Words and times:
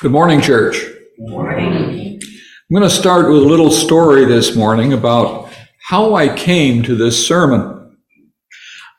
Good 0.00 0.10
morning, 0.10 0.40
church. 0.40 0.76
Good 1.16 1.30
morning. 1.30 2.20
I'm 2.20 2.76
going 2.76 2.82
to 2.82 2.90
start 2.90 3.28
with 3.28 3.42
a 3.42 3.46
little 3.46 3.70
story 3.70 4.24
this 4.24 4.56
morning 4.56 4.92
about 4.92 5.54
how 5.88 6.16
I 6.16 6.34
came 6.34 6.82
to 6.82 6.96
this 6.96 7.24
sermon. 7.24 7.96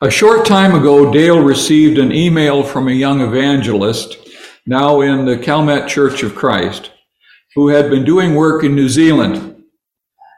A 0.00 0.10
short 0.10 0.46
time 0.46 0.74
ago, 0.74 1.12
Dale 1.12 1.42
received 1.42 1.98
an 1.98 2.12
email 2.12 2.62
from 2.62 2.88
a 2.88 2.92
young 2.92 3.20
evangelist, 3.20 4.16
now 4.64 5.02
in 5.02 5.26
the 5.26 5.36
Chalmette 5.36 5.86
Church 5.86 6.22
of 6.22 6.34
Christ, 6.34 6.90
who 7.54 7.68
had 7.68 7.90
been 7.90 8.04
doing 8.04 8.34
work 8.34 8.64
in 8.64 8.74
New 8.74 8.88
Zealand. 8.88 9.64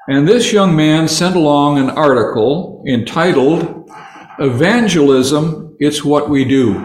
And 0.09 0.27
this 0.27 0.53
young 0.53 0.75
man 0.75 1.07
sent 1.07 1.37
along 1.37 1.79
an 1.79 1.91
article 1.91 2.83
entitled, 2.89 3.89
Evangelism, 4.41 5.77
It's 5.79 6.05
What 6.05 6.29
We 6.29 6.45
Do. 6.45 6.85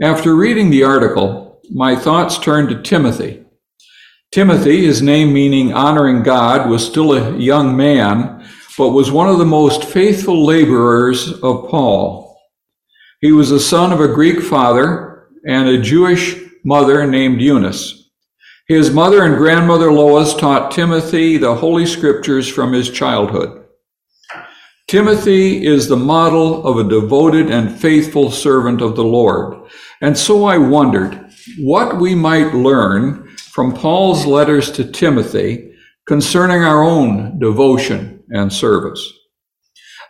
After 0.00 0.36
reading 0.36 0.70
the 0.70 0.84
article, 0.84 1.41
my 1.74 1.96
thoughts 1.96 2.38
turned 2.38 2.68
to 2.68 2.82
Timothy. 2.82 3.44
Timothy, 4.32 4.84
his 4.84 5.02
name 5.02 5.32
meaning 5.32 5.72
honoring 5.72 6.22
God, 6.22 6.68
was 6.68 6.86
still 6.86 7.12
a 7.12 7.36
young 7.38 7.76
man, 7.76 8.46
but 8.78 8.90
was 8.90 9.10
one 9.10 9.28
of 9.28 9.38
the 9.38 9.44
most 9.44 9.84
faithful 9.84 10.44
laborers 10.44 11.32
of 11.42 11.68
Paul. 11.68 12.38
He 13.20 13.32
was 13.32 13.50
the 13.50 13.60
son 13.60 13.92
of 13.92 14.00
a 14.00 14.08
Greek 14.08 14.40
father 14.40 15.28
and 15.46 15.68
a 15.68 15.80
Jewish 15.80 16.36
mother 16.64 17.06
named 17.06 17.40
Eunice. 17.40 18.10
His 18.68 18.90
mother 18.90 19.24
and 19.24 19.36
grandmother 19.36 19.92
Lois 19.92 20.34
taught 20.34 20.70
Timothy 20.70 21.36
the 21.36 21.54
Holy 21.54 21.84
Scriptures 21.84 22.48
from 22.48 22.72
his 22.72 22.90
childhood. 22.90 23.64
Timothy 24.88 25.66
is 25.66 25.88
the 25.88 25.96
model 25.96 26.66
of 26.66 26.78
a 26.78 26.88
devoted 26.88 27.50
and 27.50 27.78
faithful 27.78 28.30
servant 28.30 28.80
of 28.80 28.96
the 28.96 29.04
Lord. 29.04 29.68
And 30.00 30.16
so 30.16 30.44
I 30.44 30.58
wondered, 30.58 31.21
what 31.58 32.00
we 32.00 32.14
might 32.14 32.54
learn 32.54 33.28
from 33.36 33.74
Paul's 33.74 34.26
letters 34.26 34.70
to 34.72 34.84
Timothy 34.84 35.72
concerning 36.06 36.62
our 36.62 36.82
own 36.82 37.38
devotion 37.38 38.22
and 38.30 38.52
service. 38.52 39.12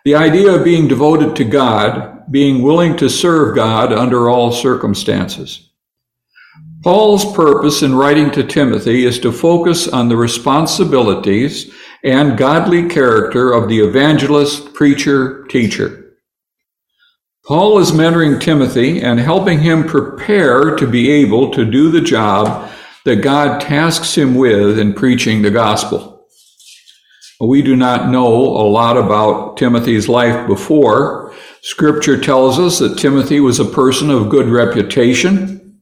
The 0.05 0.15
idea 0.15 0.53
of 0.53 0.65
being 0.65 0.89
devoted 0.89 1.37
to 1.37 1.45
God, 1.45 2.31
being 2.31 2.63
willing 2.63 2.97
to 2.97 3.09
serve 3.09 3.55
God 3.55 3.93
under 3.93 4.29
all 4.29 4.51
circumstances. 4.51 5.71
Paul's 6.83 7.33
purpose 7.37 7.83
in 7.83 7.95
writing 7.95 8.31
to 8.33 8.43
Timothy 8.43 9.05
is 9.05 9.21
to 9.21 9.31
focus 9.31 9.87
on 9.87 10.09
the 10.09 10.17
responsibilities 10.17 11.73
and 12.03 12.37
godly 12.37 12.89
character 12.89 13.53
of 13.53 13.69
the 13.69 13.79
evangelist, 13.79 14.75
preacher, 14.75 15.45
teacher. 15.45 16.02
Paul 17.53 17.81
is 17.81 17.93
mentoring 17.93 18.41
Timothy 18.41 19.03
and 19.03 19.21
helping 19.21 19.61
him 19.61 19.85
prepare 19.85 20.75
to 20.77 20.87
be 20.87 21.11
able 21.11 21.51
to 21.51 21.71
do 21.71 21.91
the 21.91 22.01
job 22.01 22.71
that 23.05 23.17
God 23.17 23.61
tasks 23.61 24.17
him 24.17 24.37
with 24.37 24.79
in 24.79 24.95
preaching 24.95 25.43
the 25.43 25.51
gospel. 25.51 26.27
We 27.43 27.61
do 27.61 27.77
not 27.77 28.09
know 28.09 28.33
a 28.33 28.65
lot 28.65 28.97
about 28.97 29.59
Timothy's 29.59 30.09
life 30.09 30.47
before. 30.47 31.35
Scripture 31.61 32.19
tells 32.19 32.59
us 32.59 32.79
that 32.79 32.97
Timothy 32.97 33.39
was 33.39 33.61
a 33.61 33.67
person 33.67 34.09
of 34.09 34.31
good 34.31 34.49
reputation. 34.49 35.79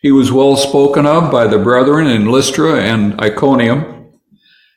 He 0.00 0.12
was 0.12 0.32
well 0.32 0.56
spoken 0.56 1.04
of 1.04 1.30
by 1.30 1.48
the 1.48 1.58
brethren 1.58 2.06
in 2.06 2.30
Lystra 2.30 2.80
and 2.80 3.20
Iconium. 3.20 4.14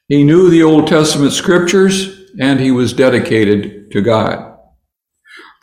He 0.09 0.25
knew 0.25 0.49
the 0.49 0.63
Old 0.63 0.89
Testament 0.89 1.31
scriptures 1.31 2.19
and 2.37 2.59
he 2.59 2.71
was 2.71 2.91
dedicated 2.91 3.91
to 3.91 4.01
God. 4.01 4.52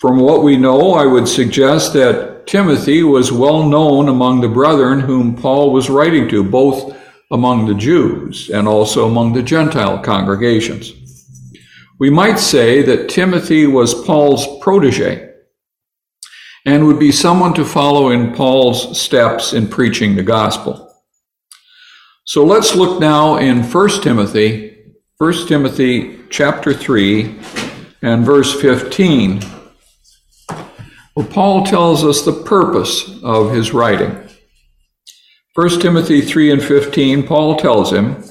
From 0.00 0.18
what 0.18 0.42
we 0.42 0.56
know, 0.56 0.92
I 0.94 1.04
would 1.04 1.28
suggest 1.28 1.92
that 1.92 2.46
Timothy 2.46 3.02
was 3.02 3.30
well 3.30 3.68
known 3.68 4.08
among 4.08 4.40
the 4.40 4.48
brethren 4.48 4.98
whom 4.98 5.36
Paul 5.36 5.74
was 5.74 5.90
writing 5.90 6.26
to, 6.30 6.42
both 6.42 6.96
among 7.30 7.66
the 7.66 7.74
Jews 7.74 8.48
and 8.48 8.66
also 8.66 9.06
among 9.06 9.34
the 9.34 9.42
Gentile 9.42 9.98
congregations. 9.98 10.94
We 11.98 12.08
might 12.08 12.38
say 12.38 12.80
that 12.80 13.10
Timothy 13.10 13.66
was 13.66 14.06
Paul's 14.06 14.46
protege 14.62 15.34
and 16.64 16.86
would 16.86 16.98
be 16.98 17.12
someone 17.12 17.52
to 17.52 17.64
follow 17.66 18.08
in 18.08 18.32
Paul's 18.32 18.98
steps 18.98 19.52
in 19.52 19.68
preaching 19.68 20.16
the 20.16 20.22
gospel. 20.22 20.94
So 22.24 22.42
let's 22.42 22.74
look 22.74 23.00
now 23.00 23.36
in 23.36 23.62
1 23.62 23.88
Timothy, 24.00 24.78
1 25.18 25.46
Timothy 25.46 26.20
chapter 26.30 26.72
3 26.72 27.38
and 28.00 28.24
verse 28.24 28.58
15 28.58 29.59
well, 31.16 31.26
Paul 31.26 31.64
tells 31.64 32.04
us 32.04 32.22
the 32.22 32.44
purpose 32.44 33.20
of 33.22 33.52
his 33.52 33.72
writing. 33.72 34.28
1 35.54 35.80
Timothy 35.80 36.20
3 36.20 36.52
and 36.52 36.62
15, 36.62 37.26
Paul 37.26 37.56
tells 37.56 37.92
him, 37.92 38.22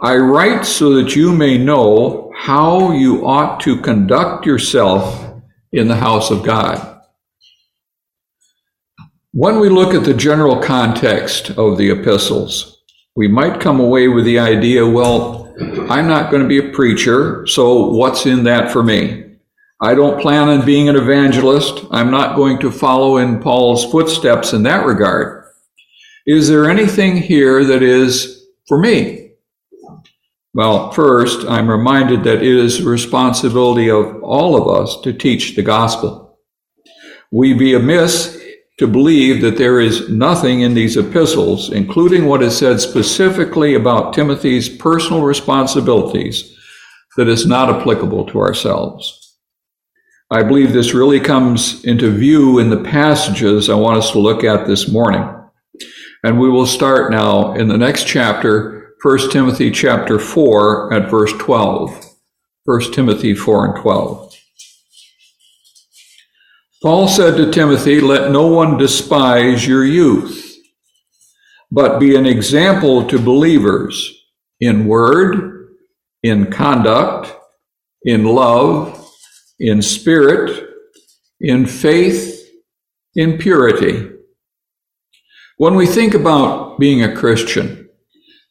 I 0.00 0.16
write 0.16 0.64
so 0.64 0.94
that 0.94 1.14
you 1.14 1.32
may 1.32 1.58
know 1.58 2.32
how 2.36 2.92
you 2.92 3.26
ought 3.26 3.60
to 3.60 3.80
conduct 3.80 4.46
yourself 4.46 5.40
in 5.72 5.88
the 5.88 5.96
house 5.96 6.30
of 6.30 6.42
God. 6.42 7.00
When 9.32 9.60
we 9.60 9.68
look 9.68 9.94
at 9.94 10.04
the 10.04 10.14
general 10.14 10.60
context 10.60 11.50
of 11.50 11.76
the 11.76 11.90
epistles, 11.90 12.82
we 13.16 13.28
might 13.28 13.60
come 13.60 13.80
away 13.80 14.08
with 14.08 14.24
the 14.24 14.38
idea, 14.38 14.86
well, 14.86 15.54
I'm 15.88 16.08
not 16.08 16.30
going 16.30 16.42
to 16.42 16.48
be 16.48 16.58
a 16.58 16.72
preacher, 16.72 17.46
so 17.46 17.90
what's 17.90 18.26
in 18.26 18.44
that 18.44 18.72
for 18.72 18.82
me? 18.82 19.23
I 19.84 19.94
don't 19.94 20.18
plan 20.18 20.48
on 20.48 20.64
being 20.64 20.88
an 20.88 20.96
evangelist. 20.96 21.84
I'm 21.90 22.10
not 22.10 22.36
going 22.36 22.58
to 22.60 22.72
follow 22.72 23.18
in 23.18 23.38
Paul's 23.38 23.84
footsteps 23.92 24.54
in 24.54 24.62
that 24.62 24.86
regard. 24.86 25.44
Is 26.26 26.48
there 26.48 26.70
anything 26.70 27.18
here 27.18 27.62
that 27.64 27.82
is 27.82 28.46
for 28.66 28.78
me? 28.78 29.32
Well, 30.54 30.90
first, 30.92 31.46
I'm 31.46 31.68
reminded 31.68 32.24
that 32.24 32.38
it 32.38 32.44
is 32.44 32.78
the 32.78 32.88
responsibility 32.88 33.90
of 33.90 34.22
all 34.22 34.56
of 34.56 34.74
us 34.74 34.98
to 35.02 35.12
teach 35.12 35.54
the 35.54 35.62
gospel. 35.62 36.38
We 37.30 37.52
be 37.52 37.74
amiss 37.74 38.42
to 38.78 38.86
believe 38.86 39.42
that 39.42 39.58
there 39.58 39.80
is 39.80 40.08
nothing 40.08 40.62
in 40.62 40.72
these 40.72 40.96
epistles, 40.96 41.70
including 41.70 42.24
what 42.24 42.42
is 42.42 42.56
said 42.56 42.80
specifically 42.80 43.74
about 43.74 44.14
Timothy's 44.14 44.66
personal 44.66 45.24
responsibilities, 45.24 46.56
that 47.18 47.28
is 47.28 47.46
not 47.46 47.68
applicable 47.68 48.24
to 48.28 48.40
ourselves. 48.40 49.23
I 50.34 50.42
believe 50.42 50.72
this 50.72 50.94
really 50.94 51.20
comes 51.20 51.84
into 51.84 52.10
view 52.10 52.58
in 52.58 52.68
the 52.68 52.82
passages 52.82 53.70
I 53.70 53.76
want 53.76 53.98
us 53.98 54.10
to 54.10 54.18
look 54.18 54.42
at 54.42 54.66
this 54.66 54.88
morning. 54.88 55.22
And 56.24 56.40
we 56.40 56.50
will 56.50 56.66
start 56.66 57.12
now 57.12 57.52
in 57.52 57.68
the 57.68 57.78
next 57.78 58.08
chapter, 58.08 58.96
1 59.00 59.30
Timothy 59.30 59.70
chapter 59.70 60.18
4 60.18 60.92
at 60.92 61.08
verse 61.08 61.32
12. 61.34 62.04
1 62.64 62.92
Timothy 62.92 63.32
4 63.32 63.66
and 63.66 63.80
12. 63.80 64.34
Paul 66.82 67.06
said 67.06 67.36
to 67.36 67.52
Timothy, 67.52 68.00
Let 68.00 68.32
no 68.32 68.48
one 68.48 68.76
despise 68.76 69.64
your 69.64 69.84
youth, 69.84 70.52
but 71.70 72.00
be 72.00 72.16
an 72.16 72.26
example 72.26 73.06
to 73.06 73.20
believers 73.20 74.12
in 74.58 74.88
word, 74.88 75.68
in 76.24 76.50
conduct, 76.50 77.32
in 78.02 78.24
love, 78.24 79.03
in 79.58 79.82
spirit, 79.82 80.68
in 81.40 81.66
faith, 81.66 82.48
in 83.14 83.38
purity. 83.38 84.10
When 85.56 85.74
we 85.74 85.86
think 85.86 86.14
about 86.14 86.78
being 86.78 87.02
a 87.02 87.14
Christian, 87.14 87.88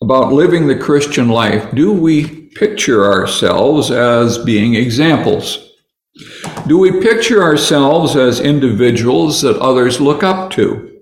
about 0.02 0.31
living 0.31 0.68
the 0.68 0.78
Christian 0.78 1.30
life, 1.30 1.74
do 1.74 1.92
we 1.92 2.47
picture 2.52 3.06
ourselves 3.06 3.92
as 3.92 4.38
being 4.38 4.75
examples? 4.75 5.69
Do 6.68 6.78
we 6.78 7.02
picture 7.02 7.42
ourselves 7.42 8.16
as 8.16 8.40
individuals 8.40 9.42
that 9.42 9.58
others 9.58 10.00
look 10.00 10.24
up 10.24 10.52
to 10.52 11.02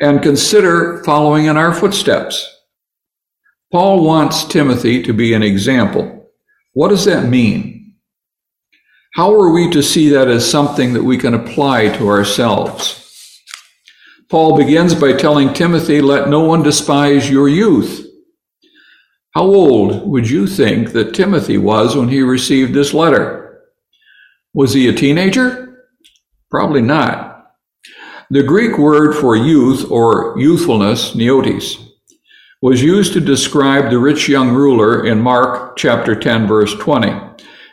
and 0.00 0.22
consider 0.22 1.02
following 1.04 1.46
in 1.46 1.56
our 1.56 1.72
footsteps? 1.72 2.48
Paul 3.70 4.04
wants 4.04 4.44
Timothy 4.44 5.02
to 5.02 5.12
be 5.12 5.34
an 5.34 5.42
example. 5.42 6.30
What 6.72 6.88
does 6.88 7.04
that 7.04 7.28
mean? 7.28 7.81
How 9.14 9.34
are 9.34 9.52
we 9.52 9.68
to 9.72 9.82
see 9.82 10.08
that 10.08 10.28
as 10.28 10.50
something 10.50 10.94
that 10.94 11.04
we 11.04 11.18
can 11.18 11.34
apply 11.34 11.90
to 11.98 12.08
ourselves? 12.08 12.98
Paul 14.30 14.56
begins 14.56 14.94
by 14.94 15.12
telling 15.12 15.52
Timothy, 15.52 16.00
Let 16.00 16.30
no 16.30 16.40
one 16.40 16.62
despise 16.62 17.28
your 17.28 17.46
youth. 17.46 18.06
How 19.34 19.42
old 19.42 20.08
would 20.08 20.30
you 20.30 20.46
think 20.46 20.92
that 20.92 21.14
Timothy 21.14 21.58
was 21.58 21.94
when 21.94 22.08
he 22.08 22.22
received 22.22 22.72
this 22.72 22.94
letter? 22.94 23.60
Was 24.54 24.72
he 24.72 24.88
a 24.88 24.94
teenager? 24.94 25.88
Probably 26.50 26.80
not. 26.80 27.50
The 28.30 28.42
Greek 28.42 28.78
word 28.78 29.14
for 29.14 29.36
youth 29.36 29.90
or 29.90 30.38
youthfulness, 30.38 31.14
neotes, 31.14 31.76
was 32.62 32.82
used 32.82 33.12
to 33.12 33.20
describe 33.20 33.90
the 33.90 33.98
rich 33.98 34.26
young 34.26 34.54
ruler 34.54 35.04
in 35.04 35.20
Mark 35.20 35.76
chapter 35.76 36.14
10 36.14 36.46
verse 36.46 36.74
20. 36.76 37.10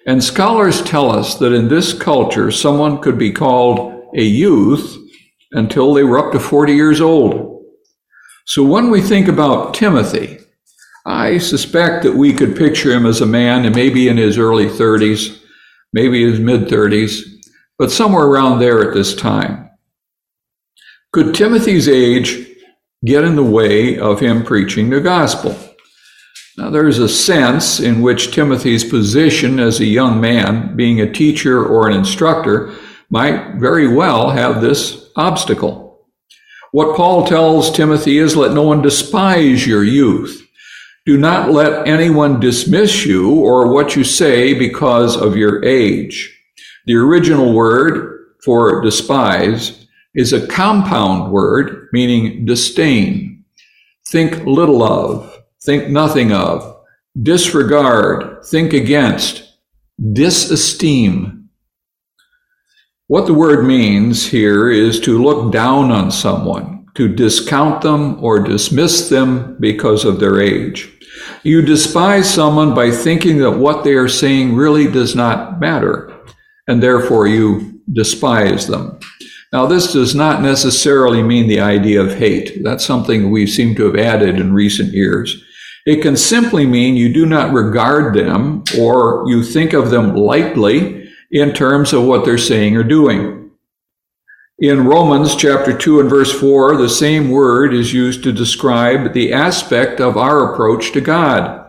And 0.10 0.24
scholars 0.24 0.82
tell 0.82 1.12
us 1.12 1.36
that 1.36 1.54
in 1.54 1.68
this 1.68 1.94
culture, 1.94 2.50
someone 2.50 3.00
could 3.00 3.20
be 3.20 3.32
called 3.32 4.10
a 4.16 4.24
youth 4.24 4.98
until 5.52 5.94
they 5.94 6.04
were 6.04 6.18
up 6.18 6.32
to 6.32 6.40
40 6.40 6.74
years 6.74 7.00
old. 7.00 7.64
So 8.48 8.64
when 8.64 8.90
we 8.90 9.02
think 9.02 9.28
about 9.28 9.76
Timothy, 9.76 10.40
I 11.06 11.38
suspect 11.38 12.02
that 12.02 12.16
we 12.16 12.34
could 12.34 12.58
picture 12.58 12.92
him 12.92 13.06
as 13.06 13.22
a 13.22 13.28
man 13.28 13.66
and 13.66 13.76
maybe 13.76 14.08
in 14.08 14.18
his 14.18 14.40
early 14.40 14.66
30s, 14.66 15.40
maybe 15.94 16.24
his 16.24 16.40
mid 16.40 16.62
30s, 16.62 17.22
but 17.78 17.92
somewhere 17.92 18.26
around 18.26 18.58
there 18.58 18.82
at 18.82 18.96
this 18.96 19.14
time. 19.14 19.70
Could 21.14 21.36
Timothy's 21.36 21.88
age 21.88 22.48
get 23.06 23.24
in 23.24 23.36
the 23.36 23.44
way 23.44 24.00
of 24.00 24.20
him 24.20 24.44
preaching 24.44 24.90
the 24.90 25.02
gospel? 25.02 25.56
Now, 26.60 26.70
there's 26.70 27.00
a 27.00 27.08
sense 27.08 27.80
in 27.80 28.02
which 28.02 28.34
Timothy's 28.34 28.84
position 28.84 29.62
as 29.62 29.80
a 29.80 29.86
young 29.86 30.20
man, 30.20 30.76
being 30.76 31.00
a 31.00 31.10
teacher 31.10 31.66
or 31.66 31.88
an 31.88 31.96
instructor, 31.96 32.76
might 33.10 33.56
very 33.56 33.88
well 33.88 34.32
have 34.32 34.60
this 34.60 35.10
obstacle. 35.16 36.06
What 36.74 36.98
Paul 36.98 37.26
tells 37.26 37.72
Timothy 37.72 38.18
is 38.18 38.36
let 38.36 38.52
no 38.52 38.64
one 38.64 38.82
despise 38.82 39.66
your 39.66 39.86
youth. 39.86 40.46
Do 41.06 41.18
not 41.18 41.50
let 41.50 41.88
anyone 41.88 42.42
dismiss 42.42 43.06
you 43.06 43.36
or 43.36 43.74
what 43.74 43.96
you 43.96 44.04
say 44.04 44.54
because 44.54 45.16
of 45.16 45.38
your 45.38 45.64
age. 45.64 46.30
The 46.88 46.96
original 46.96 47.54
word 47.54 48.36
for 48.44 48.82
despise 48.82 49.88
is 50.14 50.34
a 50.34 50.46
compound 50.46 51.32
word 51.32 51.88
meaning 51.94 52.44
disdain. 52.44 53.46
Think 54.10 54.44
little 54.46 54.84
of, 54.84 55.39
think 55.64 55.90
nothing 55.90 56.32
of, 56.32 56.82
disregard, 57.22 58.46
think 58.46 58.74
against, 58.74 59.44
disesteem. 60.02 61.48
What 63.08 63.26
the 63.26 63.34
word 63.34 63.66
means 63.66 64.28
here 64.28 64.70
is 64.70 65.00
to 65.02 65.22
look 65.22 65.52
down 65.52 65.92
on 65.92 66.12
someone, 66.12 66.86
to 66.96 67.08
discount 67.08 67.82
them 67.82 68.24
or 68.24 68.40
dismiss 68.40 69.10
them 69.10 69.58
because 69.60 70.06
of 70.06 70.20
their 70.20 70.40
age. 70.40 70.90
You 71.44 71.62
despise 71.62 72.32
someone 72.32 72.74
by 72.74 72.92
thinking 72.92 73.40
that 73.40 73.58
what 73.58 73.84
they 73.84 73.94
are 73.94 74.08
saying 74.08 74.56
really 74.56 74.90
does 74.90 75.16
not 75.16 75.60
matter, 75.60 76.14
and 76.68 76.82
therefore 76.82 77.28
you 77.28 77.82
despise 77.92 78.68
them. 78.68 79.00
Now, 79.52 79.66
this 79.66 79.92
does 79.92 80.14
not 80.14 80.44
necessarily 80.44 81.24
mean 81.24 81.48
the 81.48 81.60
idea 81.60 82.02
of 82.02 82.14
hate. 82.14 82.64
That's 82.64 82.86
something 82.86 83.32
we 83.32 83.48
seem 83.48 83.76
to 83.76 83.86
have 83.86 83.96
added 83.96 84.40
in 84.40 84.54
recent 84.54 84.94
years. 84.94 85.44
It 85.90 86.04
can 86.04 86.18
simply 86.18 86.68
mean 86.68 86.98
you 86.98 87.12
do 87.12 87.26
not 87.26 87.52
regard 87.52 88.14
them 88.14 88.64
or 88.80 89.24
you 89.26 89.42
think 89.42 89.74
of 89.74 89.90
them 89.90 90.16
lightly 90.16 91.10
in 91.32 91.52
terms 91.52 91.94
of 91.94 92.04
what 92.04 92.26
they're 92.26 92.38
saying 92.38 92.78
or 92.78 92.84
doing. 92.84 93.50
In 94.60 94.86
Romans 94.86 95.36
chapter 95.36 95.76
2 95.76 96.00
and 96.00 96.08
verse 96.08 96.32
4, 96.32 96.78
the 96.78 96.90
same 96.90 97.32
word 97.32 97.74
is 97.74 97.92
used 97.92 98.22
to 98.22 98.32
describe 98.32 99.14
the 99.14 99.34
aspect 99.34 100.00
of 100.00 100.16
our 100.16 100.54
approach 100.54 100.92
to 100.92 101.02
God. 101.02 101.68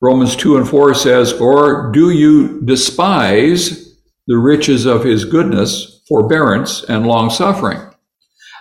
Romans 0.00 0.36
2 0.36 0.56
and 0.56 0.66
4 0.66 0.94
says, 0.94 1.34
Or 1.34 1.92
do 1.92 2.08
you 2.08 2.62
despise 2.62 3.94
the 4.26 4.38
riches 4.38 4.86
of 4.86 5.04
his 5.04 5.26
goodness, 5.26 6.00
forbearance, 6.08 6.82
and 6.84 7.06
long 7.06 7.28
suffering, 7.28 7.82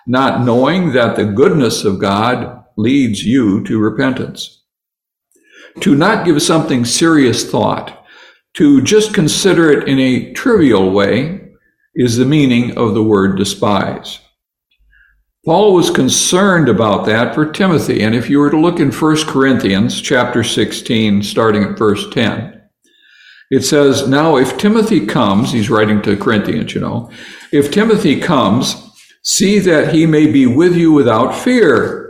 not 0.05 0.41
knowing 0.41 0.91
that 0.91 1.15
the 1.15 1.23
goodness 1.23 1.85
of 1.85 1.99
God 1.99 2.65
leads 2.75 3.23
you 3.23 3.63
to 3.63 3.79
repentance? 3.79 4.59
To 5.81 5.95
not 5.95 6.25
give 6.25 6.41
something 6.41 6.85
serious 6.85 7.49
thought, 7.49 8.05
to 8.55 8.81
just 8.81 9.13
consider 9.13 9.71
it 9.71 9.87
in 9.87 9.99
a 9.99 10.33
trivial 10.33 10.91
way, 10.91 11.41
is 11.95 12.17
the 12.17 12.25
meaning 12.25 12.77
of 12.77 12.93
the 12.93 13.03
word 13.03 13.37
despise. 13.37 14.19
Paul 15.45 15.73
was 15.73 15.89
concerned 15.89 16.69
about 16.69 17.05
that 17.05 17.35
for 17.35 17.51
Timothy. 17.51 18.01
And 18.01 18.15
if 18.15 18.29
you 18.29 18.39
were 18.39 18.49
to 18.49 18.59
look 18.59 18.79
in 18.79 18.91
1 18.91 19.25
Corinthians 19.25 20.01
chapter 20.01 20.43
16, 20.43 21.21
starting 21.21 21.63
at 21.63 21.77
verse 21.77 22.09
10, 22.11 22.61
it 23.51 23.61
says, 23.61 24.07
Now 24.07 24.37
if 24.37 24.57
Timothy 24.57 25.05
comes, 25.05 25.51
he's 25.51 25.69
writing 25.69 26.01
to 26.03 26.15
Corinthians, 26.15 26.73
you 26.73 26.81
know, 26.81 27.11
if 27.51 27.71
Timothy 27.71 28.19
comes, 28.19 28.89
see 29.21 29.59
that 29.59 29.93
he 29.93 30.05
may 30.05 30.31
be 30.31 30.47
with 30.47 30.75
you 30.75 30.93
without 30.93 31.35
fear 31.35 32.02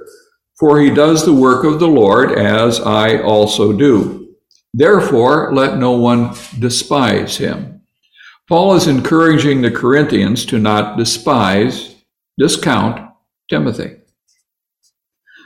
for 0.60 0.80
he 0.80 0.90
does 0.90 1.26
the 1.26 1.34
work 1.34 1.64
of 1.64 1.80
the 1.80 1.88
Lord 1.88 2.32
as 2.32 2.80
I 2.80 3.22
also 3.22 3.74
do. 3.74 4.36
Therefore, 4.74 5.54
let 5.54 5.78
no 5.78 5.92
one 5.92 6.36
despise 6.60 7.38
him. 7.38 7.82
Paul 8.48 8.76
is 8.76 8.88
encouraging 8.88 9.62
the 9.62 9.72
Corinthians 9.72 10.46
to 10.48 10.60
not 10.60 10.98
despise, 10.98 11.96
discount 12.38 13.12
Timothy. 13.50 13.98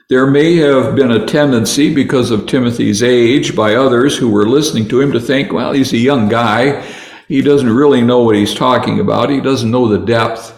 There 0.10 0.26
may 0.26 0.56
have 0.56 0.96
been 0.96 1.12
a 1.12 1.26
tendency, 1.26 1.94
because 1.94 2.32
of 2.32 2.46
Timothy's 2.46 3.04
age, 3.04 3.56
by 3.56 3.76
others 3.76 4.18
who 4.18 4.30
were 4.30 4.48
listening 4.48 4.88
to 4.88 5.02
him 5.02 5.12
to 5.12 5.20
think, 5.20 5.52
well, 5.52 5.74
he's 5.74 5.92
a 5.92 5.98
young 5.98 6.30
guy. 6.30 6.82
He 7.28 7.42
doesn't 7.42 7.70
really 7.70 8.02
know 8.02 8.24
what 8.24 8.38
he's 8.38 8.56
talking 8.56 9.02
about. 9.02 9.30
He 9.30 9.42
doesn't 9.42 9.70
know 9.70 9.90
the 9.90 10.06
depth. 10.06 10.54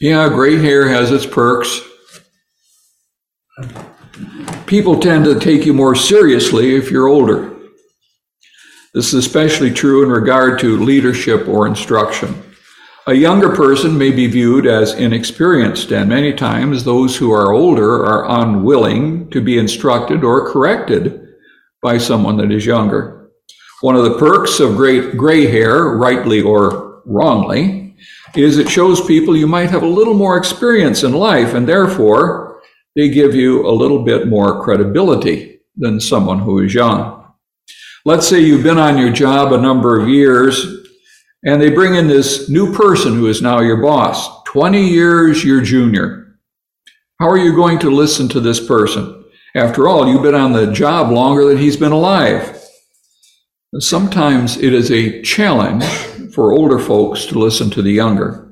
Yeah, 0.00 0.28
gray 0.28 0.56
hair 0.58 0.88
has 0.88 1.10
its 1.10 1.26
perks 1.26 1.80
people 4.66 5.00
tend 5.00 5.24
to 5.24 5.38
take 5.38 5.66
you 5.66 5.74
more 5.74 5.94
seriously 5.94 6.74
if 6.76 6.90
you're 6.90 7.08
older. 7.08 7.56
This 8.94 9.08
is 9.08 9.26
especially 9.26 9.70
true 9.70 10.02
in 10.02 10.10
regard 10.10 10.58
to 10.60 10.78
leadership 10.78 11.46
or 11.48 11.66
instruction. 11.66 12.42
A 13.06 13.14
younger 13.14 13.54
person 13.54 13.96
may 13.96 14.10
be 14.10 14.26
viewed 14.26 14.66
as 14.66 14.94
inexperienced, 14.94 15.90
and 15.90 16.08
many 16.08 16.32
times 16.32 16.84
those 16.84 17.16
who 17.16 17.32
are 17.32 17.52
older 17.52 18.04
are 18.04 18.42
unwilling 18.42 19.30
to 19.30 19.40
be 19.40 19.58
instructed 19.58 20.22
or 20.22 20.52
corrected 20.52 21.26
by 21.82 21.98
someone 21.98 22.36
that 22.36 22.52
is 22.52 22.66
younger. 22.66 23.30
One 23.80 23.96
of 23.96 24.04
the 24.04 24.18
perks 24.18 24.60
of 24.60 24.76
great 24.76 25.16
gray 25.16 25.46
hair, 25.46 25.96
rightly 25.96 26.42
or 26.42 27.02
wrongly, 27.06 27.96
is 28.36 28.58
it 28.58 28.68
shows 28.68 29.04
people 29.04 29.36
you 29.36 29.46
might 29.46 29.70
have 29.70 29.82
a 29.82 29.86
little 29.86 30.14
more 30.14 30.36
experience 30.36 31.02
in 31.02 31.12
life 31.12 31.54
and 31.54 31.66
therefore 31.66 32.49
they 32.96 33.08
give 33.08 33.34
you 33.34 33.66
a 33.66 33.70
little 33.72 34.04
bit 34.04 34.26
more 34.26 34.62
credibility 34.62 35.60
than 35.76 36.00
someone 36.00 36.40
who 36.40 36.60
is 36.60 36.74
young. 36.74 37.32
Let's 38.04 38.26
say 38.26 38.40
you've 38.40 38.62
been 38.62 38.78
on 38.78 38.98
your 38.98 39.12
job 39.12 39.52
a 39.52 39.60
number 39.60 40.00
of 40.00 40.08
years 40.08 40.80
and 41.44 41.60
they 41.60 41.70
bring 41.70 41.94
in 41.94 42.06
this 42.06 42.48
new 42.48 42.74
person 42.74 43.14
who 43.14 43.26
is 43.26 43.40
now 43.40 43.60
your 43.60 43.80
boss, 43.80 44.42
20 44.44 44.88
years 44.88 45.44
your 45.44 45.60
junior. 45.60 46.38
How 47.18 47.28
are 47.28 47.38
you 47.38 47.54
going 47.54 47.78
to 47.80 47.90
listen 47.90 48.28
to 48.30 48.40
this 48.40 48.66
person? 48.66 49.24
After 49.54 49.88
all, 49.88 50.08
you've 50.08 50.22
been 50.22 50.34
on 50.34 50.52
the 50.52 50.72
job 50.72 51.10
longer 51.10 51.44
than 51.44 51.58
he's 51.58 51.76
been 51.76 51.92
alive. 51.92 52.56
Sometimes 53.78 54.56
it 54.56 54.72
is 54.72 54.90
a 54.90 55.22
challenge 55.22 55.84
for 56.34 56.52
older 56.52 56.78
folks 56.78 57.26
to 57.26 57.38
listen 57.38 57.70
to 57.70 57.82
the 57.82 57.92
younger. 57.92 58.49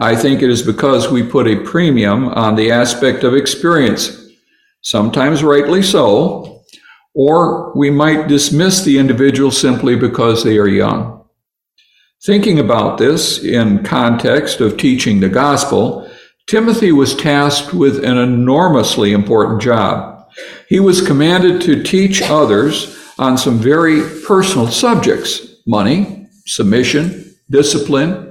I 0.00 0.16
think 0.16 0.40
it 0.40 0.48
is 0.48 0.62
because 0.62 1.10
we 1.10 1.22
put 1.22 1.46
a 1.46 1.60
premium 1.60 2.28
on 2.28 2.56
the 2.56 2.72
aspect 2.72 3.22
of 3.22 3.34
experience, 3.34 4.30
sometimes 4.80 5.44
rightly 5.44 5.82
so, 5.82 6.64
or 7.14 7.76
we 7.76 7.90
might 7.90 8.26
dismiss 8.26 8.82
the 8.82 8.98
individual 8.98 9.50
simply 9.50 9.96
because 9.96 10.42
they 10.42 10.56
are 10.56 10.68
young. 10.68 11.22
Thinking 12.22 12.58
about 12.58 12.96
this 12.96 13.44
in 13.44 13.84
context 13.84 14.62
of 14.62 14.78
teaching 14.78 15.20
the 15.20 15.28
gospel, 15.28 16.10
Timothy 16.46 16.92
was 16.92 17.14
tasked 17.14 17.74
with 17.74 18.02
an 18.02 18.16
enormously 18.16 19.12
important 19.12 19.60
job. 19.60 20.26
He 20.68 20.80
was 20.80 21.06
commanded 21.06 21.60
to 21.62 21.82
teach 21.82 22.22
others 22.22 22.98
on 23.18 23.36
some 23.36 23.58
very 23.58 24.00
personal 24.26 24.68
subjects 24.68 25.46
money, 25.66 26.26
submission, 26.46 27.36
discipline, 27.50 28.29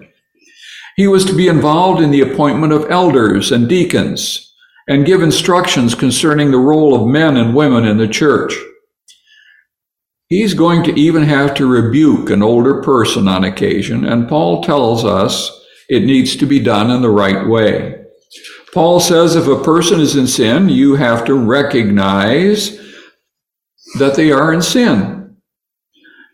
he 1.00 1.08
was 1.08 1.24
to 1.24 1.34
be 1.34 1.48
involved 1.48 2.01
in 2.01 2.12
the 2.12 2.20
appointment 2.20 2.74
of 2.74 2.91
elders 2.91 3.53
and 3.53 3.70
deacons 3.70 4.53
and 4.86 5.06
give 5.06 5.22
instructions 5.22 5.96
concerning 5.96 6.51
the 6.51 6.58
role 6.58 6.94
of 6.94 7.08
men 7.08 7.38
and 7.38 7.56
women 7.56 7.86
in 7.86 7.98
the 7.98 8.06
church. 8.06 8.53
He's 10.27 10.53
going 10.53 10.84
to 10.84 11.00
even 11.00 11.24
have 11.24 11.53
to 11.53 11.72
rebuke 11.72 12.29
an 12.29 12.44
older 12.44 12.82
person 12.82 13.29
on 13.29 13.46
occasion, 13.46 14.03
and 14.03 14.27
Paul 14.27 14.62
tells 14.62 15.06
us 15.06 15.50
it 15.88 16.03
needs 16.03 16.36
to 16.36 16.46
be 16.46 16.60
done 16.60 16.91
in 16.91 17.01
the 17.01 17.10
right 17.10 17.48
way. 17.48 18.03
Paul 18.74 19.00
says 19.00 19.38
if 19.38 19.48
a 19.48 19.63
person 19.63 20.01
is 20.01 20.18
in 20.18 20.27
sin, 20.27 20.68
you 20.68 20.96
have 20.96 21.24
to 21.27 21.34
recognize 21.34 22.77
that 24.00 24.15
they 24.15 24.34
are 24.34 24.51
in 24.51 24.62
sin. 24.62 25.38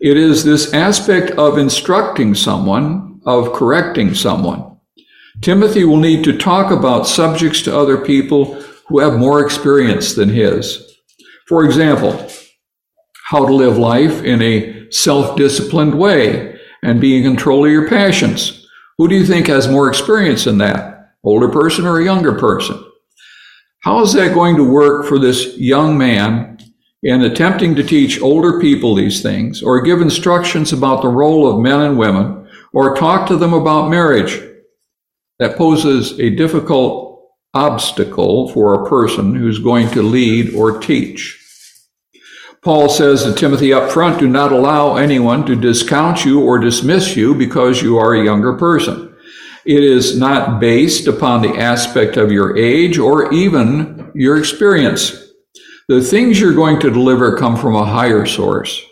It 0.01 0.17
is 0.17 0.43
this 0.43 0.73
aspect 0.73 1.29
of 1.37 1.59
instructing 1.59 2.33
someone 2.33 3.14
of 3.25 3.53
correcting 3.53 4.13
someone. 4.13 4.77
Timothy 5.41 5.83
will 5.83 5.97
need 5.97 6.23
to 6.23 6.37
talk 6.37 6.71
about 6.71 7.07
subjects 7.07 7.61
to 7.63 7.77
other 7.77 7.97
people 7.97 8.61
who 8.87 8.99
have 8.99 9.19
more 9.19 9.43
experience 9.43 10.13
than 10.13 10.29
his. 10.29 10.99
For 11.47 11.65
example, 11.65 12.27
how 13.25 13.45
to 13.45 13.53
live 13.53 13.77
life 13.77 14.23
in 14.23 14.41
a 14.41 14.89
self 14.91 15.35
disciplined 15.35 15.97
way 15.97 16.59
and 16.83 17.01
be 17.01 17.17
in 17.17 17.23
control 17.23 17.65
of 17.65 17.71
your 17.71 17.89
passions. 17.89 18.67
Who 18.97 19.07
do 19.07 19.15
you 19.15 19.25
think 19.25 19.47
has 19.47 19.67
more 19.67 19.89
experience 19.89 20.47
in 20.47 20.59
that? 20.59 21.15
Older 21.23 21.49
person 21.49 21.85
or 21.85 21.99
a 21.99 22.05
younger 22.05 22.37
person? 22.37 22.81
How 23.81 24.01
is 24.01 24.13
that 24.13 24.33
going 24.33 24.55
to 24.55 24.63
work 24.63 25.05
for 25.05 25.19
this 25.19 25.57
young 25.57 25.97
man 25.97 26.57
in 27.03 27.21
attempting 27.21 27.75
to 27.75 27.83
teach 27.83 28.19
older 28.19 28.59
people 28.59 28.95
these 28.95 29.21
things, 29.21 29.61
or 29.61 29.81
give 29.81 30.01
instructions 30.01 30.73
about 30.73 31.03
the 31.03 31.07
role 31.07 31.47
of 31.47 31.61
men 31.61 31.81
and 31.81 31.99
women, 31.99 32.44
or 32.75 32.95
talk 32.95 33.27
to 33.27 33.37
them 33.37 33.53
about 33.53 33.89
marriage? 33.89 34.39
That 35.39 35.57
poses 35.57 36.19
a 36.19 36.29
difficult 36.29 37.21
obstacle 37.53 38.49
for 38.49 38.73
a 38.73 38.89
person 38.89 39.33
who's 39.33 39.59
going 39.59 39.89
to 39.91 40.03
lead 40.03 40.53
or 40.53 40.79
teach. 40.79 41.41
Paul 42.63 42.89
says 42.89 43.23
to 43.23 43.33
Timothy 43.33 43.71
up 43.73 43.91
front, 43.91 44.19
do 44.19 44.27
not 44.27 44.51
allow 44.51 44.97
anyone 44.97 45.45
to 45.45 45.55
discount 45.55 46.25
you 46.25 46.41
or 46.41 46.57
dismiss 46.57 47.15
you 47.15 47.35
because 47.35 47.81
you 47.81 47.97
are 47.97 48.13
a 48.13 48.23
younger 48.23 48.53
person. 48.57 49.15
It 49.65 49.83
is 49.83 50.17
not 50.17 50.59
based 50.59 51.07
upon 51.07 51.41
the 51.41 51.57
aspect 51.57 52.17
of 52.17 52.31
your 52.31 52.57
age 52.57 52.97
or 52.97 53.31
even 53.33 54.11
your 54.15 54.37
experience. 54.37 55.11
The 55.87 56.01
things 56.01 56.39
you're 56.39 56.53
going 56.53 56.79
to 56.81 56.89
deliver 56.89 57.37
come 57.37 57.55
from 57.55 57.75
a 57.75 57.85
higher 57.85 58.25
source. 58.25 58.83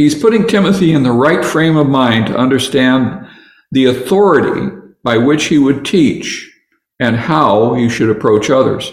He's 0.00 0.14
putting 0.14 0.46
Timothy 0.46 0.94
in 0.94 1.02
the 1.02 1.12
right 1.12 1.44
frame 1.44 1.76
of 1.76 1.86
mind 1.86 2.28
to 2.28 2.38
understand 2.38 3.28
the 3.70 3.84
authority 3.84 4.74
by 5.04 5.18
which 5.18 5.48
he 5.48 5.58
would 5.58 5.84
teach 5.84 6.50
and 6.98 7.14
how 7.14 7.74
he 7.74 7.90
should 7.90 8.08
approach 8.08 8.48
others. 8.48 8.90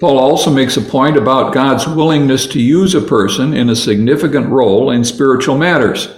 Paul 0.00 0.18
also 0.18 0.50
makes 0.50 0.76
a 0.76 0.80
point 0.80 1.16
about 1.16 1.54
God's 1.54 1.86
willingness 1.86 2.48
to 2.48 2.60
use 2.60 2.96
a 2.96 3.00
person 3.00 3.54
in 3.54 3.70
a 3.70 3.76
significant 3.76 4.48
role 4.48 4.90
in 4.90 5.04
spiritual 5.04 5.56
matters. 5.56 6.08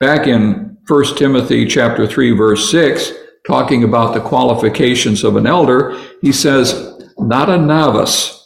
Back 0.00 0.26
in 0.26 0.76
1 0.88 1.16
Timothy 1.16 1.66
chapter 1.66 2.08
3 2.08 2.32
verse 2.32 2.68
6, 2.68 3.12
talking 3.46 3.84
about 3.84 4.12
the 4.12 4.20
qualifications 4.20 5.22
of 5.22 5.36
an 5.36 5.46
elder, 5.46 5.96
he 6.20 6.32
says, 6.32 7.00
not 7.16 7.48
a 7.48 7.58
novice, 7.58 8.39